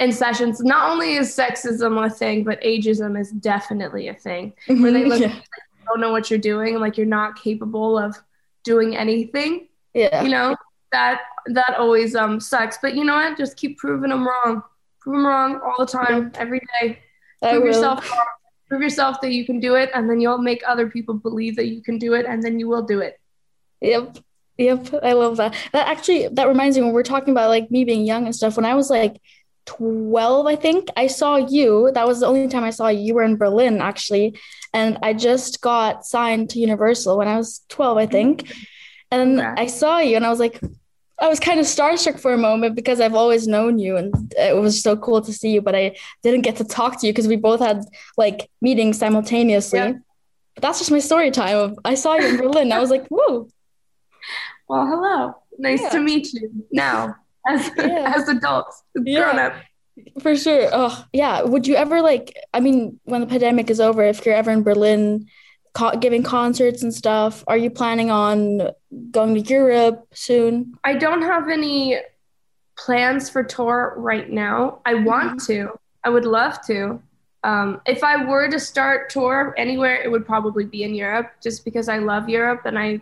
in 0.00 0.12
sessions. 0.12 0.60
Not 0.60 0.90
only 0.90 1.14
is 1.14 1.34
sexism 1.34 2.04
a 2.04 2.10
thing, 2.10 2.42
but 2.42 2.60
ageism 2.62 3.20
is 3.20 3.30
definitely 3.30 4.08
a 4.08 4.14
thing. 4.14 4.54
Where 4.66 4.92
they 4.92 5.04
look 5.04 5.20
yeah. 5.20 5.28
like 5.28 5.44
don't 5.90 6.00
know 6.00 6.12
what 6.12 6.30
you're 6.30 6.38
doing 6.38 6.78
like 6.78 6.96
you're 6.96 7.06
not 7.06 7.40
capable 7.40 7.98
of 7.98 8.16
doing 8.64 8.96
anything. 8.96 9.68
yeah. 9.94 10.22
You 10.22 10.30
know, 10.30 10.56
that 10.92 11.22
that 11.46 11.76
always 11.78 12.14
um 12.14 12.40
sucks. 12.40 12.78
But 12.80 12.94
you 12.94 13.04
know 13.04 13.14
what? 13.14 13.36
Just 13.36 13.56
keep 13.56 13.78
proving 13.78 14.10
them 14.10 14.26
wrong. 14.26 14.62
Prove 15.00 15.16
them 15.16 15.26
wrong 15.26 15.60
all 15.64 15.84
the 15.84 15.90
time, 15.90 16.32
every 16.34 16.60
day. 16.80 16.98
I 17.42 17.52
Prove 17.52 17.62
will. 17.62 17.66
yourself 17.68 18.10
wrong. 18.10 18.26
Prove 18.68 18.82
yourself 18.82 19.20
that 19.22 19.32
you 19.32 19.44
can 19.44 19.58
do 19.58 19.74
it, 19.74 19.90
and 19.94 20.08
then 20.08 20.20
you'll 20.20 20.38
make 20.38 20.62
other 20.66 20.88
people 20.88 21.14
believe 21.14 21.56
that 21.56 21.66
you 21.66 21.82
can 21.82 21.98
do 21.98 22.14
it, 22.14 22.26
and 22.26 22.42
then 22.42 22.58
you 22.60 22.68
will 22.68 22.82
do 22.82 23.00
it. 23.00 23.18
Yep. 23.80 24.18
Yep. 24.58 24.94
I 25.02 25.12
love 25.14 25.38
that. 25.38 25.54
That 25.72 25.88
actually 25.88 26.28
that 26.28 26.48
reminds 26.48 26.76
me 26.76 26.84
when 26.84 26.92
we're 26.92 27.02
talking 27.02 27.32
about 27.32 27.48
like 27.48 27.70
me 27.70 27.84
being 27.84 28.04
young 28.04 28.26
and 28.26 28.36
stuff. 28.36 28.56
When 28.56 28.66
I 28.66 28.74
was 28.74 28.90
like 28.90 29.20
12, 29.66 30.46
I 30.46 30.56
think, 30.56 30.88
I 30.96 31.06
saw 31.06 31.36
you. 31.36 31.90
That 31.94 32.06
was 32.06 32.20
the 32.20 32.26
only 32.26 32.48
time 32.48 32.64
I 32.64 32.70
saw 32.70 32.88
you. 32.88 33.00
You 33.00 33.14
were 33.14 33.22
in 33.22 33.36
Berlin 33.36 33.80
actually. 33.80 34.38
And 34.72 34.98
I 35.02 35.14
just 35.14 35.60
got 35.60 36.04
signed 36.04 36.50
to 36.50 36.58
Universal 36.60 37.16
when 37.18 37.28
I 37.28 37.36
was 37.36 37.60
12, 37.68 37.98
I 37.98 38.06
think. 38.06 38.52
And. 39.10 39.40
I 39.40 39.66
saw 39.66 39.98
you 39.98 40.16
and 40.16 40.24
I 40.24 40.30
was 40.30 40.38
like 40.38 40.60
I 41.22 41.28
was 41.28 41.38
kind 41.38 41.60
of 41.60 41.66
starstruck 41.66 42.18
for 42.18 42.32
a 42.32 42.38
moment 42.38 42.74
because 42.74 42.98
I've 42.98 43.14
always 43.14 43.46
known 43.46 43.78
you 43.78 43.98
and 43.98 44.32
it 44.38 44.56
was 44.56 44.82
so 44.82 44.96
cool 44.96 45.20
to 45.20 45.32
see 45.32 45.50
you, 45.50 45.60
but 45.60 45.74
I 45.74 45.96
didn't 46.22 46.42
get 46.42 46.56
to 46.56 46.64
talk 46.64 46.98
to 47.00 47.06
you 47.06 47.12
because 47.12 47.28
we 47.28 47.36
both 47.36 47.60
had 47.60 47.84
like 48.16 48.48
meetings 48.62 48.98
simultaneously. 48.98 49.80
Yeah. 49.80 49.92
But 50.54 50.62
that's 50.62 50.78
just 50.78 50.90
my 50.90 50.98
story 50.98 51.30
time 51.30 51.58
of 51.58 51.78
I 51.84 51.94
saw 51.94 52.14
you 52.14 52.26
in 52.26 52.36
Berlin. 52.38 52.72
I 52.72 52.78
was 52.78 52.90
like, 52.90 53.06
whoa. 53.08 53.48
Well, 54.68 54.86
hello. 54.86 55.34
Nice 55.58 55.82
Yeah. 55.82 55.88
to 55.90 56.00
meet 56.00 56.32
you 56.32 56.64
now 56.70 57.16
as 57.46 57.70
Yeah. 57.76 58.12
as 58.16 58.28
adults, 58.28 58.82
Yeah. 58.94 59.20
grown 59.32 59.38
up. 59.38 59.54
For 60.22 60.34
sure. 60.36 60.68
Oh, 60.72 61.04
yeah. 61.12 61.42
Would 61.42 61.66
you 61.66 61.74
ever 61.76 62.00
like? 62.00 62.34
I 62.54 62.60
mean, 62.60 62.98
when 63.04 63.20
the 63.20 63.26
pandemic 63.26 63.70
is 63.70 63.80
over, 63.80 64.02
if 64.02 64.24
you're 64.24 64.34
ever 64.34 64.50
in 64.50 64.62
Berlin, 64.62 65.26
co- 65.74 65.96
giving 65.96 66.22
concerts 66.22 66.82
and 66.82 66.94
stuff, 66.94 67.44
are 67.46 67.56
you 67.56 67.70
planning 67.70 68.10
on 68.10 68.70
going 69.10 69.34
to 69.34 69.40
Europe 69.40 70.06
soon? 70.14 70.74
I 70.84 70.94
don't 70.94 71.22
have 71.22 71.48
any 71.48 71.98
plans 72.78 73.28
for 73.28 73.42
tour 73.42 73.94
right 73.96 74.30
now. 74.30 74.80
I 74.86 74.94
want 74.94 75.42
to. 75.46 75.78
I 76.04 76.08
would 76.08 76.24
love 76.24 76.60
to. 76.66 77.02
Um, 77.44 77.80
if 77.86 78.02
I 78.04 78.24
were 78.24 78.48
to 78.50 78.60
start 78.60 79.10
tour 79.10 79.54
anywhere, 79.58 80.00
it 80.02 80.10
would 80.10 80.24
probably 80.26 80.64
be 80.64 80.82
in 80.84 80.94
Europe, 80.94 81.30
just 81.42 81.64
because 81.64 81.88
I 81.88 81.98
love 81.98 82.28
Europe 82.28 82.62
and 82.64 82.78
I 82.78 83.00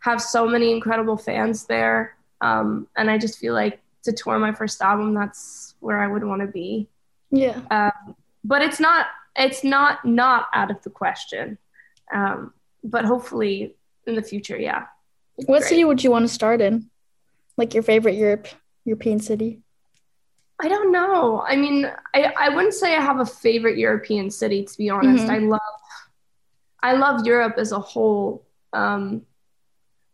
have 0.00 0.20
so 0.20 0.46
many 0.46 0.70
incredible 0.72 1.16
fans 1.16 1.64
there. 1.64 2.15
Um, 2.40 2.86
and 2.96 3.10
I 3.10 3.18
just 3.18 3.38
feel 3.38 3.54
like 3.54 3.80
to 4.04 4.12
tour 4.12 4.38
my 4.38 4.52
first 4.52 4.80
album, 4.82 5.14
that's 5.14 5.74
where 5.80 5.98
I 6.00 6.06
would 6.06 6.24
want 6.24 6.40
to 6.42 6.46
be. 6.46 6.88
Yeah. 7.30 7.90
but 8.44 8.62
it's 8.62 8.78
not 8.78 9.06
it's 9.34 9.64
not 9.64 10.04
not 10.04 10.46
out 10.54 10.70
of 10.70 10.80
the 10.84 10.90
question 10.90 11.58
um 12.14 12.52
but 12.84 13.04
hopefully 13.04 13.74
in 14.06 14.14
the 14.14 14.22
future 14.22 14.56
yeah 14.56 14.84
What 15.34 15.46
Great. 15.60 15.64
city 15.64 15.84
would 15.84 16.02
you 16.04 16.10
want 16.12 16.22
to 16.28 16.32
start 16.32 16.60
in? 16.60 16.88
Like 17.56 17.74
your 17.74 17.82
favorite 17.82 18.14
Europe 18.14 18.46
European 18.84 19.18
city? 19.20 19.60
i 20.62 20.68
don't 20.68 20.90
know 20.90 21.42
i 21.46 21.54
mean 21.56 21.84
i 22.14 22.32
i 22.44 22.48
wouldn't 22.48 22.72
say 22.72 22.96
i 22.96 23.00
have 23.00 23.20
a 23.20 23.26
favorite 23.26 23.76
european 23.76 24.30
city 24.30 24.64
to 24.64 24.74
be 24.78 24.88
honest 24.88 25.24
Mhm. 25.26 25.30
i 25.36 25.38
love 25.38 25.76
i 26.82 26.92
love 26.94 27.26
europe 27.26 27.56
as 27.58 27.72
a 27.72 27.78
whole 27.80 28.46
um 28.72 29.26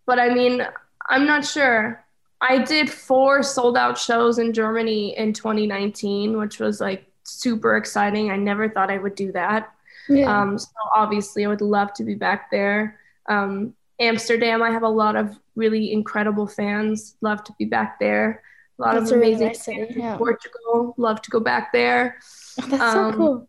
but 0.04 0.18
i 0.18 0.35
mean 0.35 0.66
i'm 1.08 1.26
not 1.26 1.44
sure 1.44 2.02
i 2.42 2.59
did 2.59 2.90
four 2.90 3.42
sold 3.42 3.76
out 3.76 3.96
shows 3.96 4.38
in 4.38 4.52
germany 4.52 5.16
in 5.16 5.33
2019 5.33 6.37
which 6.37 6.59
was 6.59 6.81
like 6.81 7.07
super 7.24 7.76
exciting 7.76 8.31
i 8.31 8.37
never 8.37 8.68
thought 8.68 8.90
i 8.90 8.98
would 8.98 9.14
do 9.14 9.33
that 9.33 9.72
Yeah. 10.09 10.26
Um, 10.40 10.59
so 10.59 10.66
obviously, 10.94 11.44
I 11.44 11.48
would 11.48 11.61
love 11.61 11.92
to 11.94 12.05
be 12.05 12.14
back 12.14 12.50
there. 12.50 12.98
Um, 13.28 13.74
Amsterdam, 14.00 14.62
I 14.62 14.70
have 14.70 14.83
a 14.83 14.88
lot 14.88 15.14
of 15.14 15.38
really 15.55 15.92
incredible 15.92 16.46
fans. 16.46 17.16
Love 17.20 17.44
to 17.44 17.55
be 17.59 17.64
back 17.64 18.00
there. 18.00 18.42
A 18.78 18.83
lot 18.83 18.94
That's 18.94 19.12
of 19.12 19.18
really 19.18 19.35
amazing 19.35 19.46
nice 19.46 19.64
fans 19.64 19.96
yeah. 19.96 20.16
Portugal. 20.16 20.94
Love 20.96 21.22
to 21.22 21.31
go 21.31 21.38
back 21.38 21.72
there. 21.72 22.18
Oh, 22.61 22.66
that's 22.66 22.83
um, 22.83 23.12
so 23.12 23.16
cool. 23.16 23.48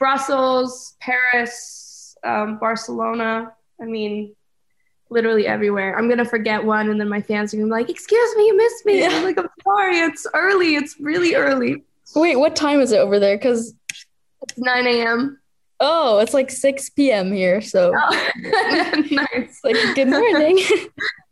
Brussels, 0.00 0.96
Paris, 1.00 2.16
um, 2.24 2.58
Barcelona. 2.58 3.54
I 3.80 3.84
mean, 3.84 4.34
literally 5.10 5.46
everywhere. 5.46 5.98
I'm 5.98 6.08
gonna 6.08 6.24
forget 6.24 6.62
one, 6.64 6.90
and 6.90 7.00
then 7.00 7.08
my 7.08 7.20
fans 7.22 7.52
are 7.52 7.56
gonna 7.58 7.66
be 7.66 7.70
like, 7.72 7.90
"Excuse 7.90 8.36
me, 8.36 8.46
you 8.46 8.56
missed 8.56 8.86
me." 8.86 9.00
Yeah. 9.00 9.08
I'm 9.10 9.24
like, 9.24 9.38
"I'm 9.38 9.48
sorry. 9.64 9.98
It's 10.00 10.26
early. 10.34 10.74
It's 10.76 10.96
really 11.00 11.34
early. 11.34 11.84
Wait, 12.14 12.36
what 12.36 12.56
time 12.56 12.80
is 12.80 12.92
it 12.92 12.98
over 12.98 13.18
there? 13.18 13.36
Because 13.36 13.74
It's 14.42 14.58
9 14.58 14.86
a.m." 14.86 15.38
oh, 15.78 16.18
it's 16.20 16.32
like 16.32 16.50
6 16.50 16.88
p.m. 16.90 17.30
here. 17.32 17.60
So 17.60 17.90
nice. 18.40 19.28
it's 19.34 19.60
like 19.64 19.76
good 19.94 20.08
morning. 20.08 20.58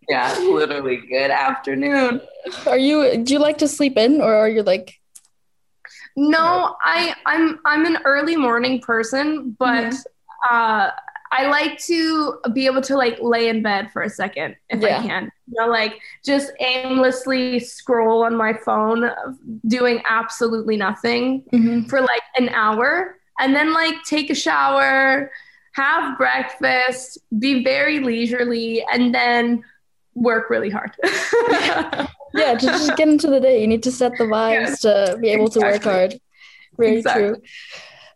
Yeah, 0.07 0.37
literally 0.39 0.99
good 0.99 1.31
afternoon. 1.31 2.21
are 2.67 2.77
you 2.77 3.17
do 3.25 3.33
you 3.33 3.39
like 3.39 3.57
to 3.59 3.67
sleep 3.69 3.97
in 3.97 4.21
or 4.21 4.35
are 4.35 4.51
you 4.51 4.63
like 4.63 5.01
No, 6.15 6.77
I 6.85 7.15
I'm 7.25 7.59
I'm 7.65 7.87
an 7.87 7.99
early 8.05 8.37
morning 8.37 8.81
person, 8.83 9.57
but 9.59 9.95
uh 10.51 10.91
I 11.37 11.49
like 11.49 11.79
to 11.87 12.39
be 12.53 12.67
able 12.67 12.81
to 12.83 12.97
like 12.97 13.19
lay 13.21 13.49
in 13.49 13.61
bed 13.63 13.91
for 13.93 14.03
a 14.03 14.09
second 14.09 14.55
if 14.69 14.81
Yeah. 14.81 14.99
I 15.01 15.03
can. 15.07 15.33
You 15.49 15.55
know, 15.61 15.67
like 15.69 15.95
just 16.25 16.53
aimlessly 16.61 17.59
scroll 17.59 18.23
on 18.25 18.37
my 18.37 18.53
phone 18.55 19.11
doing 19.67 20.01
absolutely 20.09 20.77
nothing 20.77 21.43
Mhm. 21.53 21.89
for 21.91 22.01
like 22.01 22.23
an 22.39 22.49
hour 22.51 23.19
and 23.41 23.55
then 23.57 23.73
like 23.73 23.97
take 24.05 24.31
a 24.31 24.35
shower, 24.35 25.31
have 25.73 26.17
breakfast, 26.17 27.19
be 27.39 27.65
very 27.65 27.99
leisurely 27.99 28.85
and 28.93 29.13
then 29.15 29.65
work 30.15 30.49
really 30.51 30.71
hard. 30.71 30.93
Yeah, 32.37 32.55
to 32.59 32.67
just 32.67 32.97
get 32.97 33.09
into 33.09 33.29
the 33.29 33.39
day. 33.39 33.61
You 33.61 33.69
need 33.69 33.85
to 33.85 33.93
set 33.93 34.11
the 34.19 34.25
vibes 34.25 34.81
to 34.81 35.17
be 35.19 35.29
able 35.31 35.49
to 35.51 35.61
work 35.61 35.85
hard. 35.85 36.19
Very 36.77 36.97
Exactly. 36.99 37.29
true. 37.29 37.43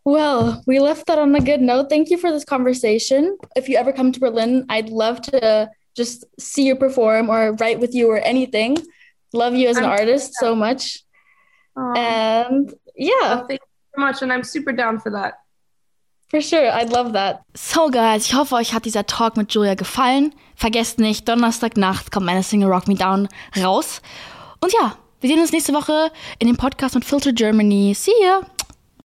Well, 0.05 0.63
we 0.65 0.79
left 0.79 1.05
that 1.07 1.19
on 1.19 1.35
a 1.35 1.39
good 1.41 1.61
note. 1.61 1.89
Thank 1.89 2.09
you 2.09 2.17
for 2.17 2.31
this 2.31 2.45
conversation. 2.45 3.37
If 3.55 3.69
you 3.69 3.77
ever 3.77 3.91
come 3.93 4.11
to 4.11 4.19
Berlin, 4.19 4.65
I'd 4.69 4.89
love 4.89 5.21
to 5.23 5.69
just 5.95 6.25
see 6.39 6.65
you 6.67 6.75
perform 6.75 7.29
or 7.29 7.53
write 7.59 7.79
with 7.79 7.93
you 7.93 8.09
or 8.09 8.17
anything. 8.17 8.77
Love 9.33 9.53
you 9.55 9.67
as 9.69 9.77
an 9.77 9.83
I'm- 9.83 9.91
artist 9.99 10.33
so 10.39 10.55
much. 10.55 11.03
Um, 11.75 11.93
And 11.95 12.73
yeah, 12.95 13.11
well, 13.21 13.47
thank 13.47 13.61
you 13.61 13.67
so 13.95 14.01
much 14.01 14.21
and 14.21 14.31
I'm 14.33 14.43
super 14.43 14.71
down 14.73 14.99
for 14.99 15.11
that. 15.11 15.33
for 16.29 16.41
sure. 16.41 16.69
I'd 16.71 16.89
love 16.91 17.13
that. 17.13 17.41
So, 17.55 17.89
guys, 17.89 18.25
ich 18.25 18.33
hoffe, 18.35 18.53
euch 18.55 18.73
hat 18.73 18.85
dieser 18.85 19.05
Talk 19.05 19.35
mit 19.37 19.51
Julia 19.53 19.73
gefallen. 19.75 20.33
Vergesst 20.55 20.99
nicht, 20.99 21.27
Donnerstagnacht 21.27 22.11
kommt 22.11 22.25
meine 22.27 22.43
Single 22.43 22.69
Rock 22.71 22.87
Me 22.87 22.95
Down 22.95 23.27
raus. 23.61 24.01
Und 24.61 24.71
ja, 24.73 24.95
wir 25.21 25.29
sehen 25.29 25.39
uns 25.39 25.51
nächste 25.51 25.73
Woche 25.73 26.11
in 26.37 26.47
dem 26.47 26.55
Podcast 26.57 26.93
mit 26.95 27.03
Filter 27.05 27.33
Germany. 27.33 27.93
See 27.95 28.11
ya! 28.21 28.41